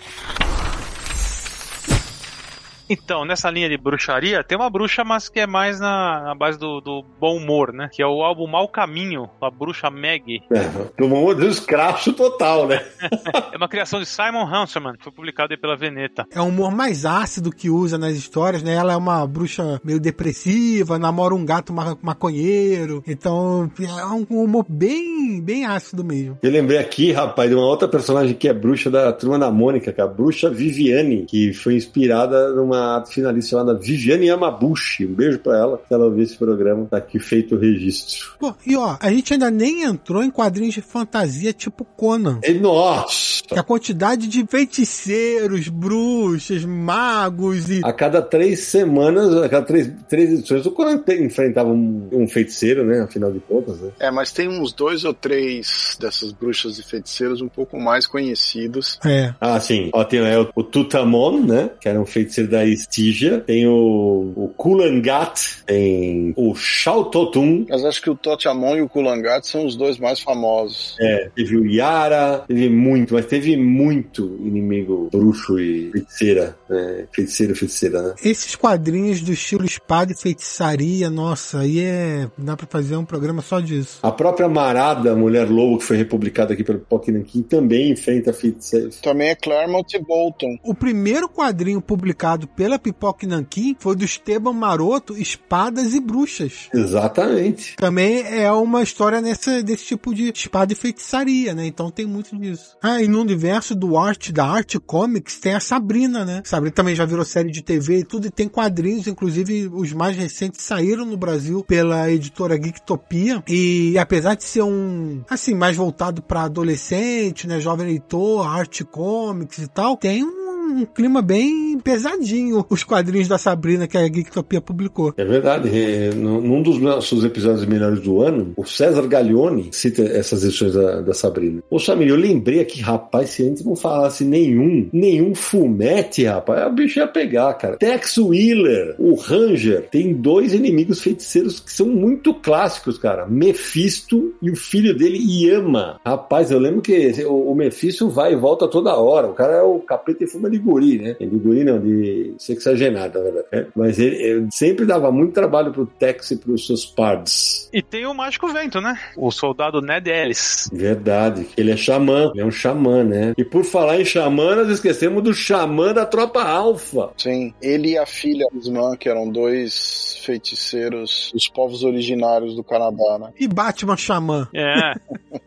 [2.90, 6.58] Então, nessa linha de bruxaria, tem uma bruxa, mas que é mais na, na base
[6.58, 7.90] do, do bom humor, né?
[7.92, 10.42] Que é o álbum Mau Caminho, a bruxa Maggie.
[10.52, 12.84] É, um descracho total, né?
[13.52, 16.26] É uma criação de Simon Hanselman, que foi publicado aí pela Veneta.
[16.32, 18.74] É um humor mais ácido que usa nas histórias, né?
[18.76, 23.04] Ela é uma bruxa meio depressiva, namora um gato ma- maconheiro.
[23.08, 26.38] Então, é um humor bem, bem ácido mesmo.
[26.44, 29.92] Eu lembrei aqui, rapaz, de uma outra personagem que é bruxa da turma da Mônica,
[29.92, 35.06] que é a bruxa Viviane, que foi inspirada numa arte finalista chamada Viviane Yamabushi.
[35.06, 38.36] Um beijo pra ela, se ela ouvir esse programa, tá aqui feito o registro.
[38.40, 42.40] Pô, e ó, a gente ainda nem entrou em quadrinhos de fantasia tipo Conan.
[42.44, 43.44] E, nossa!
[43.48, 47.82] Que a quantidade de feiticeiros, bruxas, magos e.
[47.84, 52.84] A cada três semanas, a cada três, três edições, o Conan enfrentava um, um feiticeiro,
[52.84, 53.02] né?
[53.02, 53.92] Afinal de contas, né?
[54.00, 59.00] É, mas tem uns dois ou três dessas bruxas e feiticeiros um pouco mais conhecidos.
[59.06, 59.34] É.
[59.40, 59.90] Ah, sim.
[59.94, 61.70] Ó, tem é, o, o Tutamon, né?
[61.80, 63.40] Que era um feiticeiro da Estígia.
[63.40, 65.64] Tem o, o Kulangat.
[65.66, 67.66] Tem o Shautotum.
[67.70, 70.96] Mas acho que o Totiamon e o Kulangat são os dois mais famosos.
[71.00, 72.44] É, teve o Yara.
[72.48, 76.58] Teve muito, mas teve muito inimigo bruxo e feiticeira.
[76.70, 77.08] Né?
[77.12, 78.14] Feiticeiro e feiticeira, né?
[78.24, 82.28] Esses quadrinhos do estilo espada e feitiçaria, nossa, aí é.
[82.38, 84.00] dá pra fazer um programa só disso.
[84.02, 89.00] A própria Marada, Mulher Lobo, que foi republicada aqui pelo Pokémon também enfrenta feiticeiros.
[89.02, 90.58] Também é Claremont e Bolton.
[90.64, 96.70] O primeiro quadrinho publicado pela Pipoca Nanquim foi do Esteban Maroto, Espadas e Bruxas.
[96.74, 97.76] Exatamente.
[97.76, 101.68] Também é uma história nessa, desse tipo de espada e feitiçaria, né?
[101.68, 102.76] Então tem muito disso.
[102.82, 106.42] Ah, e no universo do arte, da Arte Comics, tem a Sabrina, né?
[106.44, 110.18] Sabrina também já virou série de TV e tudo, e tem quadrinhos, inclusive os mais
[110.18, 113.44] recentes saíram no Brasil pela editora Geektopia.
[113.48, 117.60] E apesar de ser um, assim, mais voltado para adolescente, né?
[117.60, 120.37] Jovem leitor, Arte Comics e tal, tem um
[120.68, 125.14] um clima bem pesadinho os quadrinhos da Sabrina que a Geektopia publicou.
[125.18, 125.70] É verdade.
[125.70, 131.02] É, num dos nossos episódios melhores do ano, o César Gaglione cita essas edições da,
[131.02, 131.62] da Sabrina.
[131.70, 136.62] Ô, Samir, eu lembrei aqui, rapaz, se a gente não falasse nenhum, nenhum fumete, rapaz,
[136.62, 137.78] a bicho ia pegar, cara.
[137.78, 143.26] Tex Wheeler, o Ranger, tem dois inimigos feiticeiros que são muito clássicos, cara.
[143.26, 146.00] Mephisto e o filho dele, Yama.
[146.06, 149.28] Rapaz, eu lembro que o, o Mephisto vai e volta toda hora.
[149.28, 151.16] O cara é o capeta e fuma de guri, né?
[151.20, 153.48] De guri não, de sexagenado, na verdade.
[153.52, 157.70] É, Mas ele, ele sempre dava muito trabalho pro Tex e pros seus pards.
[157.74, 158.98] E tem o Mágico Vento, né?
[159.16, 160.70] O soldado Ned Ellis.
[160.74, 161.48] Verdade.
[161.58, 162.32] Ele é xamã.
[162.34, 163.34] Ele é um xamã, né?
[163.38, 167.12] E por falar em xamã, nós esquecemos do xamã da tropa alfa.
[167.18, 173.18] Sim, ele e a filha Ismã, que eram dois feiticeiros dos povos originários do Canadá,
[173.20, 173.30] né?
[173.40, 174.48] E Batman Xamã.
[174.54, 174.94] É.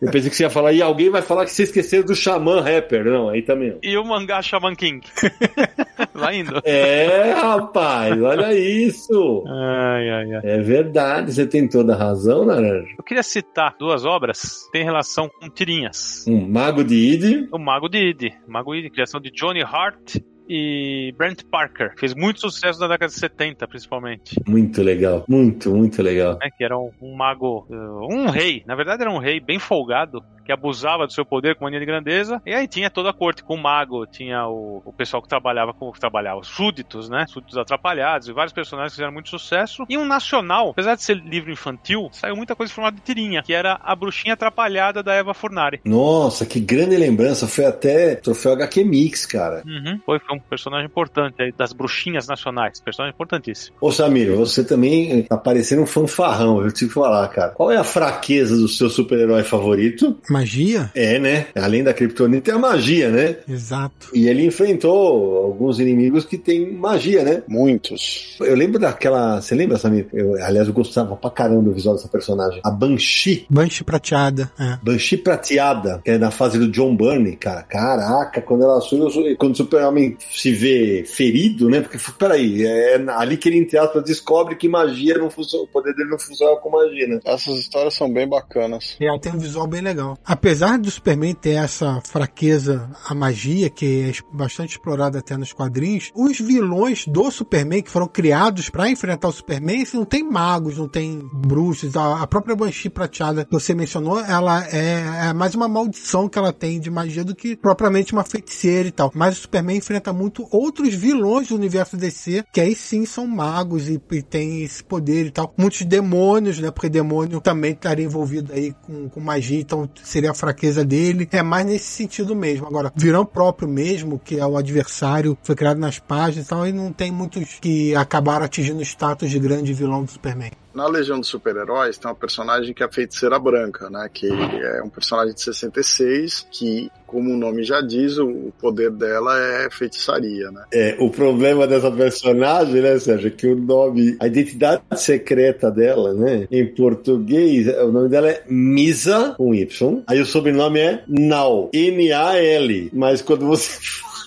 [0.01, 2.61] Eu pensei que você ia falar, e alguém vai falar que você esqueceu do xamã
[2.61, 3.05] rapper.
[3.05, 3.71] Não, aí também.
[3.71, 3.79] não.
[3.83, 5.00] e o mangá Shaman King.
[6.15, 6.61] Vai indo.
[6.65, 9.45] É, rapaz, olha isso.
[9.47, 10.41] Ai, ai, ai.
[10.45, 12.95] É verdade, você tem toda a razão, Naranja.
[12.99, 16.25] Eu queria citar duas obras que têm relação com tirinhas.
[16.29, 17.49] Um mago de Id.
[17.53, 18.35] O Mago de Id.
[18.47, 20.17] Mago Id, criação de Johnny Hart
[20.53, 21.95] e Brent Parker.
[21.97, 24.35] Fez muito sucesso na década de 70, principalmente.
[24.49, 26.39] Muito legal, muito, muito legal.
[26.41, 28.65] Né, que era um, um mago, uh, um rei.
[28.67, 30.21] Na verdade, era um rei bem folgado,
[30.51, 32.43] que abusava do seu poder com mania de grandeza.
[32.45, 35.73] E aí tinha toda a corte com o mago, tinha o, o pessoal que trabalhava
[35.73, 37.25] com que trabalhava, os súditos, né?
[37.29, 39.85] Súditos atrapalhados e vários personagens que fizeram muito sucesso.
[39.89, 43.43] E um nacional, apesar de ser livro infantil, saiu muita coisa em formato de tirinha,
[43.43, 45.81] que era a bruxinha atrapalhada da Eva Furnari.
[45.85, 47.47] Nossa, que grande lembrança.
[47.47, 49.63] Foi até troféu HQ Mix, cara.
[49.65, 50.01] Uhum.
[50.05, 52.81] Foi, foi um personagem importante aí das bruxinhas nacionais.
[52.81, 53.77] Personagem importantíssimo.
[53.81, 57.51] Ô Samir, você também tá parecendo um fanfarrão, eu te falar, cara.
[57.51, 60.19] Qual é a fraqueza do seu super-herói favorito?
[60.41, 60.91] Magia?
[60.95, 61.47] É, né?
[61.55, 63.37] Além da Kryptonita, é a magia, né?
[63.49, 64.09] Exato.
[64.15, 67.43] E ele enfrentou alguns inimigos que têm magia, né?
[67.47, 68.37] Muitos.
[68.41, 69.41] Eu lembro daquela.
[69.41, 70.07] Você lembra, Samir?
[70.13, 72.61] Eu, aliás, eu gostava pra caramba do visual dessa personagem.
[72.65, 73.47] A Banshee.
[73.51, 74.51] Banshee prateada.
[74.59, 74.79] É.
[74.83, 77.63] Banshee prateada, que é na fase do John Byrne, cara.
[77.63, 81.81] Caraca, quando ela surge, quando o Super-Homem se vê ferido, né?
[81.81, 85.95] Porque, peraí, é ali que ele, entre aspas, descobre que magia não funciona, o poder
[85.95, 87.21] dele não funciona com magia, né?
[87.25, 88.97] Essas histórias são bem bacanas.
[89.01, 90.17] E ela tem um visual bem legal.
[90.25, 96.11] Apesar do Superman ter essa fraqueza à magia, que é bastante explorada até nos quadrinhos,
[96.15, 100.89] os vilões do Superman, que foram criados para enfrentar o Superman, não tem magos, não
[100.89, 101.97] tem bruxos.
[101.97, 106.39] A, a própria Banshee prateada que você mencionou, ela é, é mais uma maldição que
[106.39, 109.11] ela tem de magia do que propriamente uma feiticeira e tal.
[109.15, 113.89] Mas o Superman enfrenta muito outros vilões do universo DC, que aí sim são magos
[113.89, 115.53] e, e tem esse poder e tal.
[115.57, 116.71] Muitos demônios, né?
[116.71, 121.29] Porque demônio também estaria envolvido aí com, com magia, então seria a fraqueza dele.
[121.33, 122.67] É mais nesse sentido mesmo.
[122.67, 126.73] Agora, vilão próprio mesmo, que é o adversário, foi criado nas páginas e tal, e
[126.73, 130.53] não tem muitos que acabaram atingindo o status de grande vilão do Superman.
[130.75, 134.09] Na Legião dos Super-Heróis tem uma personagem que é a Feiticeira Branca, né?
[134.13, 139.39] Que é um personagem de 66 que, como o nome já diz, o poder dela
[139.39, 140.65] é feitiçaria, né?
[140.73, 146.15] É, o problema dessa personagem, né, Sérgio, é que o nome, a identidade secreta dela,
[146.15, 151.71] né, em português, o nome dela é Misa, com Y, aí o sobrenome é Nal,
[151.73, 153.79] N-A-L, mas quando você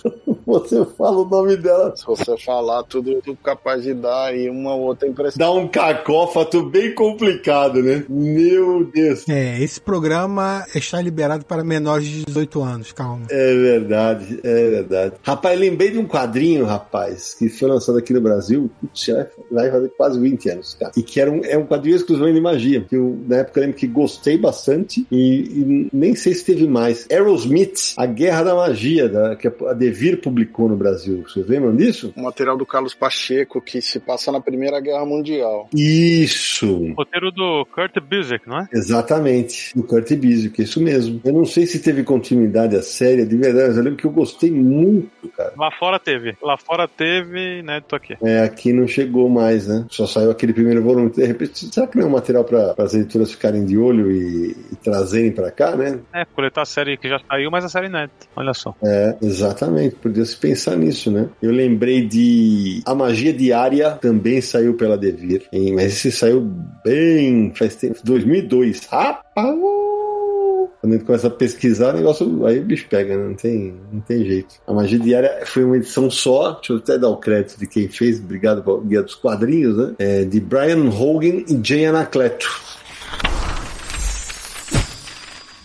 [0.46, 1.94] você fala o nome dela.
[1.96, 5.38] Se você falar tudo, tudo capaz de dar aí uma outra impressão.
[5.38, 8.04] Dá um cacófato bem complicado, né?
[8.08, 9.28] Meu Deus.
[9.28, 13.26] É, esse programa está liberado para menores de 18 anos, calma.
[13.30, 15.14] É verdade, é verdade.
[15.22, 19.06] Rapaz, lembrei de um quadrinho, rapaz, que foi lançado aqui no Brasil, putz,
[19.50, 20.92] vai fazer quase 20 anos, cara.
[20.96, 23.64] E que era um, é um quadrinho exclusivamente de magia, que eu, na época eu
[23.64, 27.06] lembro que gostei bastante e, e nem sei se teve mais.
[27.10, 31.22] Aerosmith, A Guerra da Magia, da, que a Devir publicou no Brasil.
[31.22, 32.12] Vocês lembram disso?
[32.16, 35.68] O material do Carlos Pacheco, que se passa na Primeira Guerra Mundial.
[35.72, 36.92] Isso!
[36.96, 38.68] Roteiro do Kurt Busiek, não é?
[38.72, 41.20] Exatamente, do Kurt Busiek, isso mesmo.
[41.24, 44.10] Eu não sei se teve continuidade a série, de verdade, mas eu lembro que eu
[44.10, 45.52] gostei muito, cara.
[45.56, 46.36] Lá fora teve.
[46.42, 47.80] Lá fora teve, né?
[47.86, 48.16] Tô aqui.
[48.20, 49.86] É, aqui não chegou mais, né?
[49.90, 51.10] Só saiu aquele primeiro volume.
[51.10, 54.56] De repente, será que não é um material para as editoras ficarem de olho e,
[54.72, 56.00] e trazerem para cá, né?
[56.12, 58.26] É, coletar a série que já saiu, mas a série inédita.
[58.34, 58.74] Olha só.
[58.82, 59.83] É, exatamente.
[59.90, 61.28] Podia se pensar nisso, né?
[61.42, 65.72] Eu lembrei de A Magia Diária também saiu pela Devir, hein?
[65.74, 66.40] mas esse saiu
[66.84, 68.86] bem faz tempo, 2002.
[68.86, 69.24] Rapaz!
[70.80, 73.24] Quando a gente começa a pesquisar, o negócio aí o bicho pega, né?
[73.28, 74.56] não tem, não tem jeito.
[74.66, 77.88] A Magia Diária foi uma edição só, deixa eu até dar o crédito de quem
[77.88, 79.94] fez, obrigado pelo Guia dos Quadrinhos, né?
[79.98, 82.73] É, de Brian Hogan e Jay Anacleto.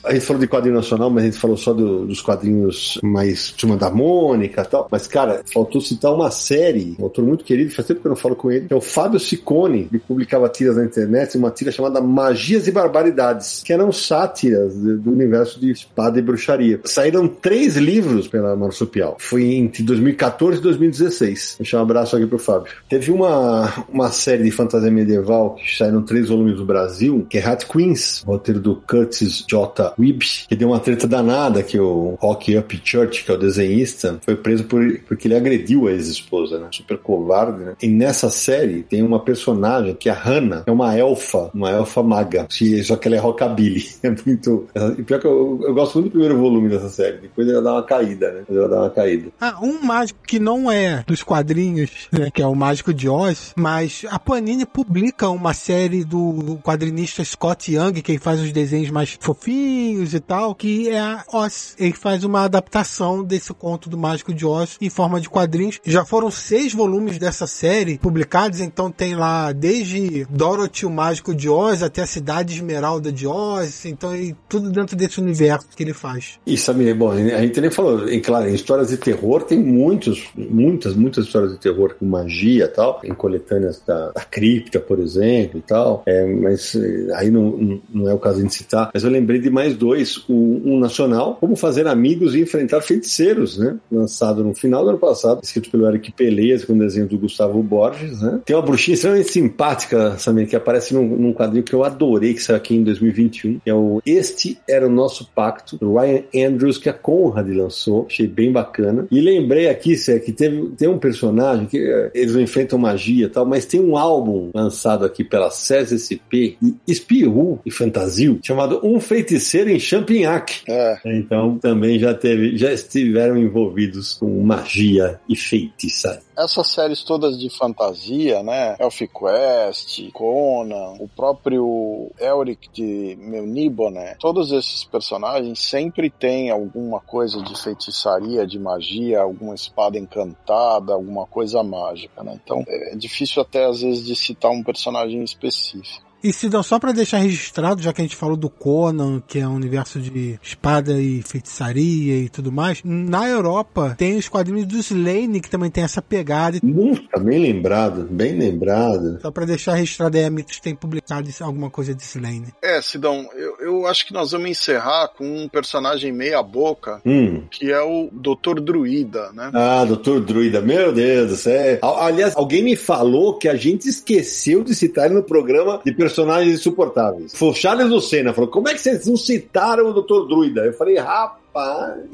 [0.09, 3.51] A gente falou de quadrinho nacional, mas a gente falou só do, dos quadrinhos mais
[3.51, 4.87] Turma da Mônica e tal.
[4.89, 8.15] Mas, cara, faltou citar uma série, um autor muito querido, faz tempo que eu não
[8.15, 9.87] falo com ele, que é o Fábio Ciccone.
[9.91, 15.11] Ele publicava tiras na internet, uma tira chamada Magias e Barbaridades, que eram sátiras do,
[15.11, 16.79] universo de espada e bruxaria.
[16.85, 19.15] Saíram três livros pela Marsupial.
[19.19, 21.57] Foi entre 2014 e 2016.
[21.59, 22.73] Deixa um abraço aqui pro Fábio.
[22.89, 27.45] Teve uma, uma série de fantasia medieval que saíram três volumes do Brasil, que é
[27.45, 29.93] Hat Queens, roteiro do Curtis J.
[29.99, 34.19] Wibb, que deu uma treta danada que o Rock Up Church, que é o desenhista,
[34.23, 36.67] foi preso por, porque ele agrediu a ex-esposa, né?
[36.71, 37.75] Super covarde, né?
[37.81, 42.01] E nessa série tem uma personagem que é a Hannah, é uma elfa, uma elfa
[42.03, 42.47] maga,
[42.83, 43.89] só que ela é rockabilly.
[44.01, 44.67] É muito...
[44.97, 47.73] E pior que eu, eu gosto muito do primeiro volume dessa série, depois ela dá
[47.73, 48.39] uma caída, né?
[48.39, 49.29] Depois ela dá uma caída.
[49.39, 52.29] Ah, um mágico que não é dos quadrinhos, né?
[52.31, 57.71] Que é o Mágico de Oz, mas a Panini publica uma série do quadrinista Scott
[57.71, 61.75] Young, que faz os desenhos mais fofinhos, e tal, que é a Oz.
[61.79, 65.79] Ele faz uma adaptação desse conto do Mágico de Oz em forma de quadrinhos.
[65.85, 71.49] Já foram seis volumes dessa série publicados, então tem lá desde Dorothy, o Mágico de
[71.49, 75.93] Oz, até a Cidade Esmeralda de Oz, então é tudo dentro desse universo que ele
[75.93, 76.39] faz.
[76.45, 80.95] E sabe, bom, a gente nem falou, claro, em histórias de terror tem muitos, muitas,
[80.95, 85.59] muitas histórias de terror com magia e tal, em coletâneas da, da cripta, por exemplo,
[85.59, 86.75] e tal, é, mas
[87.15, 90.33] aí não, não é o caso de citar, mas eu lembrei de mais dois, o,
[90.65, 93.77] um nacional, Como Fazer Amigos e Enfrentar Feiticeiros, né?
[93.91, 98.21] Lançado no final do ano passado, escrito pelo Eric Pelez, com desenho do Gustavo Borges,
[98.21, 98.41] né?
[98.45, 102.43] Tem uma bruxinha extremamente simpática, Samir, que aparece num, num, quadrinho que eu adorei, que
[102.43, 106.77] saiu aqui em 2021, que é o Este Era o Nosso Pacto, do Ryan Andrews,
[106.77, 109.07] que a Conrad lançou, achei bem bacana.
[109.09, 113.25] E lembrei aqui, Cé, que teve, tem um personagem que eh, eles não enfrentam magia
[113.25, 116.57] e tal, mas tem um álbum lançado aqui pela SESI-SP,
[116.87, 120.63] Espirru e Fantasio, chamado Um Feiticeiro em Champignac.
[120.67, 120.99] É.
[121.05, 127.49] Então também já teve, já estiveram envolvidos com magia e feitiçaria essas séries todas de
[127.49, 128.75] fantasia, né?
[128.79, 134.15] Elf Quest, Conan, o próprio Elric de Melnibo, né?
[134.19, 141.25] Todos esses personagens sempre têm alguma coisa de feitiçaria, de magia, alguma espada encantada, alguma
[141.25, 142.39] coisa mágica, né?
[142.41, 146.08] Então é difícil até às vezes de citar um personagem específico.
[146.21, 149.39] E se dão só para deixar registrado, já que a gente falou do Conan, que
[149.39, 154.65] é um universo de espada e feitiçaria e tudo mais, na Europa tem os quadrinhos
[154.65, 156.59] do Slane, que também tem essa pegada.
[156.61, 159.19] Nunca, bem lembrado, bem lembrado.
[159.21, 162.53] Só para deixar registrado aí, a Mitos tem publicado alguma coisa de Slane.
[162.61, 167.43] É, Sidão, eu, eu acho que nós vamos encerrar com um personagem meia boca, hum.
[167.49, 168.59] que é o Dr.
[168.59, 169.51] Druida, né?
[169.53, 170.19] Ah, Dr.
[170.19, 171.79] Druida, meu Deus do céu.
[171.81, 176.08] Aliás, alguém me falou que a gente esqueceu de citar ele no programa de personagens
[176.43, 177.33] insuportáveis.
[177.35, 180.27] Foi o Charles Lucena, falou: como é que vocês não citaram o Dr.
[180.27, 180.65] Druida?
[180.65, 181.39] Eu falei, rapaz.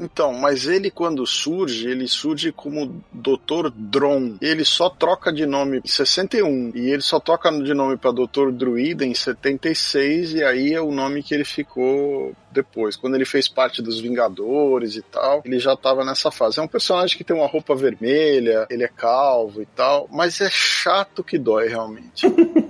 [0.00, 3.70] Então, mas ele quando surge, ele surge como Dr.
[3.74, 4.36] Dron.
[4.40, 8.50] Ele só troca de nome em 61 e ele só troca de nome para Dr.
[8.50, 12.96] Druida em 76 e aí é o nome que ele ficou depois.
[12.96, 16.58] Quando ele fez parte dos Vingadores e tal, ele já tava nessa fase.
[16.58, 20.48] É um personagem que tem uma roupa vermelha, ele é calvo e tal, mas é
[20.50, 22.26] chato que dói realmente.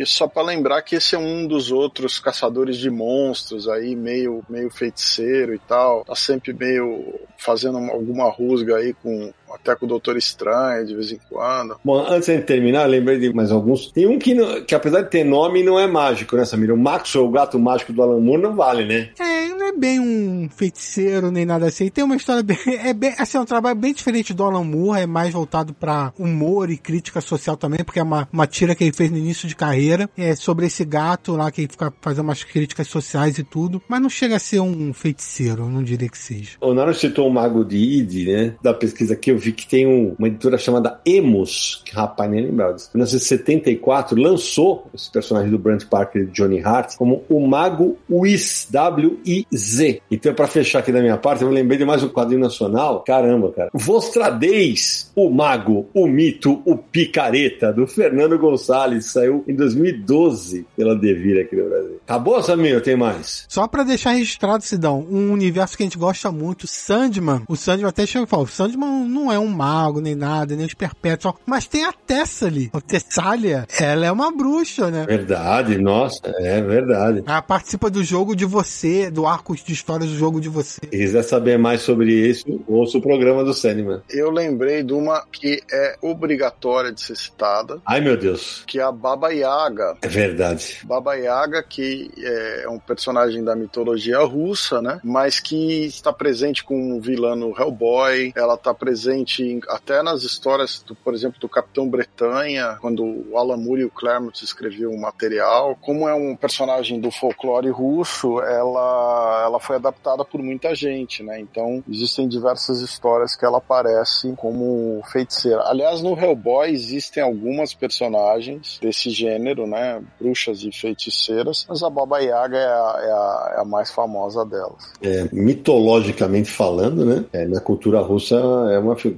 [0.00, 4.42] E só para lembrar que esse é um dos outros caçadores de monstros aí, meio,
[4.48, 6.06] meio feiticeiro e tal.
[6.06, 11.12] Tá sempre meio fazendo alguma rusga aí com até com o Doutor Estranho de vez
[11.12, 11.76] em quando.
[11.84, 13.90] Bom, antes de terminar, lembrei de mais alguns.
[13.92, 16.72] Tem um que, que apesar de ter nome, não é mágico, né, Samir?
[16.72, 19.10] O Maxwell, o gato mágico do Alan Moore, não vale, né?
[19.18, 21.88] É, não é bem um feiticeiro nem nada assim.
[21.88, 22.58] Tem uma história bem.
[22.80, 26.12] É bem assim, é um trabalho bem diferente do Alan Moore, é mais voltado para
[26.18, 29.46] humor e crítica social também, porque é uma, uma tira que ele fez no início
[29.46, 30.08] de carreira.
[30.16, 33.82] É sobre esse gato lá que fica fazendo umas críticas sociais e tudo.
[33.86, 36.52] Mas não chega a ser um feiticeiro, não diria que seja.
[36.60, 38.54] O Naro citou o Mago de Id, né?
[38.62, 42.44] Da pesquisa que eu vi que tem um, uma editora chamada Emos, que rapaz, nem
[42.44, 42.90] lembrava disso.
[42.94, 48.68] Em 1974, lançou esse personagem do Brent Parker de Johnny Hart como o Mago Wiz,
[48.70, 50.02] W-I-Z.
[50.10, 53.00] Então, para fechar aqui da minha parte, eu lembrei de mais um quadrinho nacional.
[53.00, 53.70] Caramba, cara.
[53.72, 59.06] Vostradez, o Mago, o Mito, o Picareta, do Fernando Gonçalves.
[59.06, 62.00] Saiu em 2012 pela Devir aqui no Brasil.
[62.04, 62.80] Acabou, Samir?
[62.82, 63.46] Tem mais?
[63.48, 67.42] Só para deixar registrado, Sidão, um universo que a gente gosta muito, Sandman.
[67.48, 70.66] O Sandman até chega e fala, o Sandman não é um mago, nem nada, nem
[70.66, 72.70] os perpétuos, mas tem a Tessa ali.
[72.72, 75.06] A Tessália, ela é uma bruxa, né?
[75.06, 77.22] Verdade, nossa, é verdade.
[77.26, 80.80] Ela participa do jogo de você, do arco de histórias do jogo de você.
[80.82, 84.00] Se quiser saber mais sobre isso, ouça o programa do Sandman.
[84.08, 87.80] Eu lembrei de uma que é obrigatória de ser citada.
[87.86, 88.64] Ai, meu Deus.
[88.66, 89.96] Que é a Baba Yaga.
[90.02, 90.80] É verdade.
[90.84, 95.00] Baba Yaga, que é um personagem da mitologia russa, né?
[95.04, 99.19] Mas que está presente com o vilão Hellboy, ela está presente
[99.68, 103.90] até nas histórias, do, por exemplo, do Capitão Bretanha, quando o Alan Moore e o
[103.90, 105.76] Claremont escreviam o material.
[105.80, 111.40] Como é um personagem do folclore russo, ela, ela foi adaptada por muita gente, né?
[111.40, 115.62] Então, existem diversas histórias que ela aparece como feiticeira.
[115.66, 120.02] Aliás, no Hellboy existem algumas personagens desse gênero, né?
[120.20, 124.44] Bruxas e feiticeiras, mas a Baba Yaga é a, é a, é a mais famosa
[124.44, 124.92] delas.
[125.02, 127.24] É, mitologicamente falando, né?
[127.32, 128.36] É, na cultura russa
[128.70, 129.09] é uma figura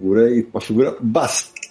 [0.52, 1.61] uma figura bastante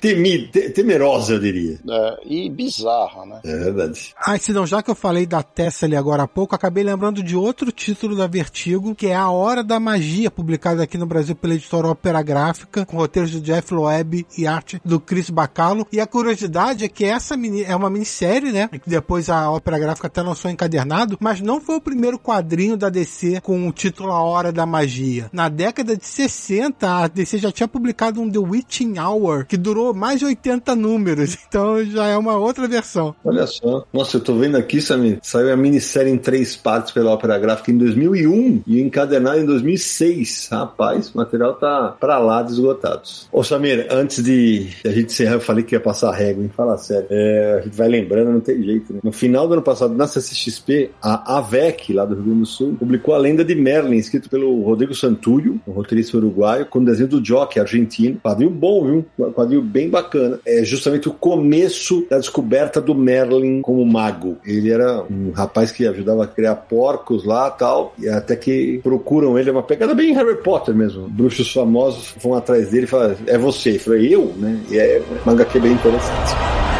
[0.00, 1.78] temida, temerosa, eu diria.
[1.88, 3.40] É, e bizarra, né?
[3.44, 4.14] É verdade.
[4.18, 7.22] Ah, se não, já que eu falei da Tessa ali agora há pouco, acabei lembrando
[7.22, 11.34] de outro título da Vertigo, que é A Hora da Magia, publicado aqui no Brasil
[11.34, 15.86] pela editora Opera Gráfica, com roteiros do Jeff Loeb e arte do Chris Bacalo.
[15.92, 18.68] E a curiosidade é que essa mini, é uma minissérie, né?
[18.68, 22.88] Que depois a Opera Gráfica até lançou encadernado, mas não foi o primeiro quadrinho da
[22.88, 25.28] DC com o título A Hora da Magia.
[25.32, 29.56] Na década de 60, a DC já tinha publicado um The Witching Hour Hour, que
[29.56, 33.14] durou mais de 80 números, então já é uma outra versão.
[33.24, 33.84] Olha só.
[33.92, 37.70] Nossa, eu tô vendo aqui, Samir, saiu a minissérie em três partes pela Ópera Gráfica
[37.70, 40.48] em 2001 e encadenada em 2006.
[40.50, 43.28] Rapaz, o material tá pra lá de esgotados.
[43.32, 46.50] Ô, Samir, antes de a gente encerrar, eu falei que ia passar régua, hein?
[46.54, 47.06] Fala sério.
[47.10, 49.00] É, a gente vai lembrando, não tem jeito, né?
[49.02, 52.76] No final do ano passado, na CCXP, a AVEC, lá do Rio Grande do Sul,
[52.78, 57.24] publicou a Lenda de Merlin, escrito pelo Rodrigo Santúrio, um roteirista uruguaio, com desenho do
[57.24, 58.20] Jockey, argentino.
[58.22, 59.32] Quadrinho bom, viu?
[59.32, 60.40] Quadrinho bem bacana.
[60.46, 64.36] É justamente o começo da descoberta do Merlin como mago.
[64.44, 69.38] Ele era um rapaz que ajudava a criar porcos lá tal, e até que procuram
[69.38, 71.08] ele, é uma pegada bem Harry Potter mesmo.
[71.08, 73.70] Bruxos famosos vão atrás dele e falam, é você.
[73.70, 74.32] Ele falou, eu?
[74.36, 74.60] Né?
[74.70, 76.77] E é uma HQ bem interessante.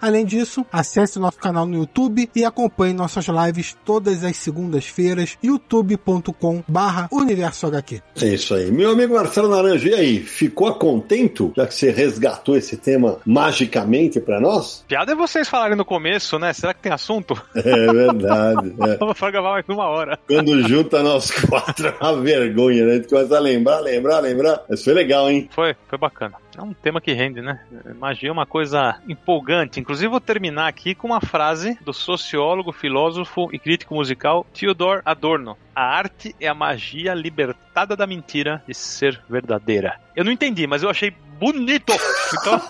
[0.00, 6.62] Além disso, acesse nosso canal no YouTube e acompanhe nossas lives todas as segundas-feiras, youtube.com
[6.66, 8.02] barra Universo HQ.
[8.20, 8.70] É isso aí.
[8.70, 10.20] Meu amigo Marcelo Naranjo, e aí?
[10.20, 14.84] Ficou contento, já que você resgatou esse tema magicamente para nós?
[14.88, 16.52] Piada é vocês falarem no começo, né?
[16.52, 17.40] Será que tem assunto?
[17.70, 18.74] É verdade.
[18.80, 18.96] É.
[18.96, 20.18] Vamos gravar mais uma hora.
[20.26, 22.92] Quando junta nós quatro, é uma vergonha, né?
[22.92, 24.62] A gente começa a lembrar, lembrar, lembrar.
[24.68, 25.48] Mas foi legal, hein?
[25.52, 26.36] Foi, foi bacana.
[26.56, 27.60] É um tema que rende, né?
[27.98, 29.39] Magia é uma coisa empolgante.
[29.80, 35.56] Inclusive, vou terminar aqui com uma frase do sociólogo, filósofo e crítico musical Theodor Adorno.
[35.74, 40.00] A arte é a magia libertada da mentira de ser verdadeira.
[40.14, 41.94] Eu não entendi, mas eu achei bonito.
[42.40, 42.60] Então,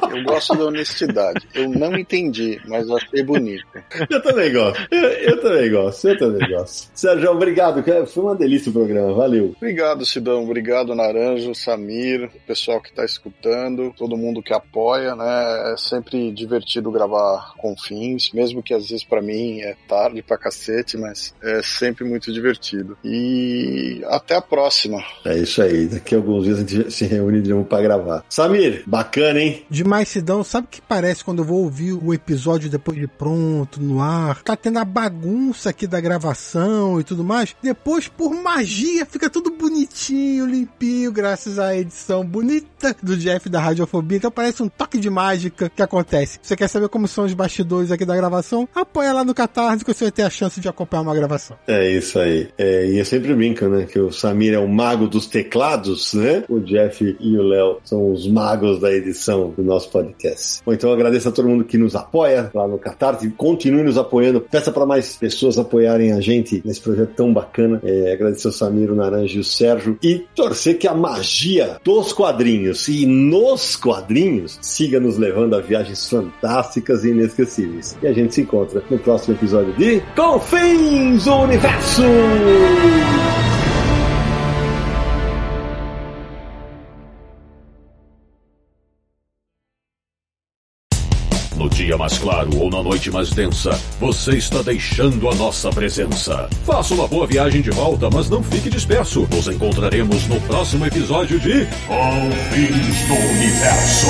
[0.16, 1.46] Eu gosto da honestidade.
[1.54, 3.66] Eu não entendi, mas eu achei bonito.
[4.10, 4.86] Eu também gosto.
[4.90, 6.08] Eu, eu também gosto.
[6.08, 6.90] Eu também gosto.
[6.94, 7.82] Sérgio, obrigado.
[8.06, 9.14] Foi uma delícia o programa.
[9.14, 9.54] Valeu.
[9.56, 10.44] Obrigado, Sidão.
[10.44, 15.72] Obrigado, Naranjo, Samir, o pessoal que está escutando, todo mundo que apoia, né?
[15.72, 20.38] É sempre divertido gravar com fins, mesmo que às vezes para mim é tarde pra
[20.38, 22.96] cacete, mas é sempre muito divertido.
[23.04, 25.02] E até a próxima.
[25.24, 25.86] É isso aí.
[25.86, 28.15] Daqui a alguns dias a gente se reúne de novo pra gravar.
[28.28, 29.64] Samir, bacana, hein?
[29.70, 33.80] Demais, Sidão, sabe o que parece quando eu vou ouvir o episódio depois de pronto,
[33.80, 34.42] no ar?
[34.42, 37.54] Tá tendo a bagunça aqui da gravação e tudo mais.
[37.62, 44.18] Depois, por magia, fica tudo bonitinho, limpinho, graças à edição bonita do Jeff da Radiofobia.
[44.18, 46.38] Então parece um toque de mágica que acontece.
[46.42, 48.68] Você quer saber como são os bastidores aqui da gravação?
[48.74, 51.56] Apoia lá no Catarse que você vai ter a chance de acompanhar uma gravação.
[51.66, 52.48] É isso aí.
[52.58, 53.84] É, e eu sempre brinco, né?
[53.84, 56.44] Que o Samir é o mago dos teclados, né?
[56.48, 60.62] O Jeff e o Léo são os magos da edição do nosso podcast.
[60.64, 63.28] Bom, então agradeço a todo mundo que nos apoia lá no Catarse.
[63.30, 64.40] Continue nos apoiando.
[64.40, 67.80] Peça para mais pessoas apoiarem a gente nesse projeto tão bacana.
[67.84, 69.98] É, agradecer ao Samir, o Naranja e o Sérgio.
[70.02, 76.08] E torcer que a magia dos quadrinhos e nos quadrinhos siga nos levando a viagens
[76.08, 77.96] fantásticas e inesquecíveis.
[78.02, 82.02] E a gente se encontra no próximo episódio de Confins do Universo!
[92.06, 96.48] Mais claro ou na noite mais densa, você está deixando a nossa presença.
[96.64, 99.26] Faça uma boa viagem de volta, mas não fique disperso.
[99.28, 104.06] Nos encontraremos no próximo episódio de Confins do Universo.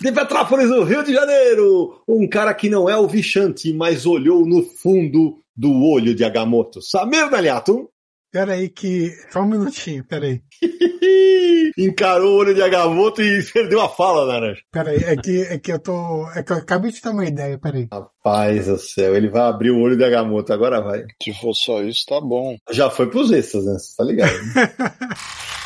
[0.00, 4.44] De Petrópolis, no Rio de Janeiro, um cara que não é o Vichante, mas olhou
[4.44, 6.82] no fundo do olho de Agamotto.
[6.82, 7.91] Samir Daliato
[8.32, 9.10] Pera aí que...
[9.30, 10.40] Só um minutinho, pera aí.
[11.76, 14.62] Encarou o olho de agavoto e perdeu a fala, Naranja.
[14.72, 16.26] Pera aí, é que, é que eu tô...
[16.30, 17.88] É que eu acabei de ter uma ideia, pera aí.
[17.92, 21.04] Rapaz do céu, ele vai abrir o olho de agamoto, agora vai.
[21.22, 22.56] Se for só isso, tá bom.
[22.70, 23.74] Já foi pros extras, né?
[23.74, 24.72] Você tá ligado, né?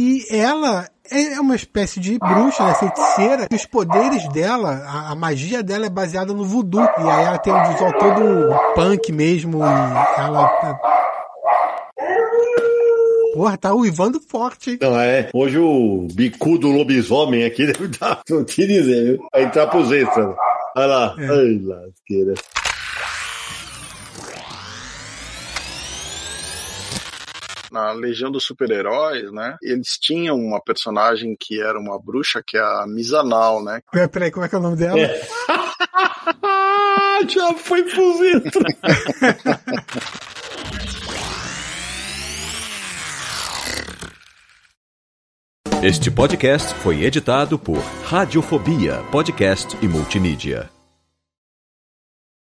[0.00, 5.14] E ela é uma espécie de bruxa, né, feiticeira, e os poderes dela, a, a,
[5.14, 6.82] magia dela é baseada no voodoo.
[6.82, 10.48] E aí ela tem um visual todo punk mesmo, e ela
[13.34, 14.78] Porra, tá uivando forte, hein?
[14.80, 15.30] Não, é.
[15.32, 18.20] Hoje o bicudo lobisomem aqui deve dar.
[18.28, 19.28] Não te dizer, viu?
[19.32, 20.34] Vai entrar pros extras.
[20.76, 21.14] Olha lá.
[21.16, 21.28] É.
[21.28, 22.34] Ai, lasqueira.
[27.70, 29.56] Na Legião dos Super-Heróis, né?
[29.62, 33.80] Eles tinham uma personagem que era uma bruxa, que é a Misanal, né?
[33.90, 34.98] Peraí, peraí como é que é o nome dela?
[34.98, 35.20] É.
[37.28, 38.20] Já foi pros
[45.82, 50.68] Este podcast foi editado por Radiofobia, podcast e multimídia.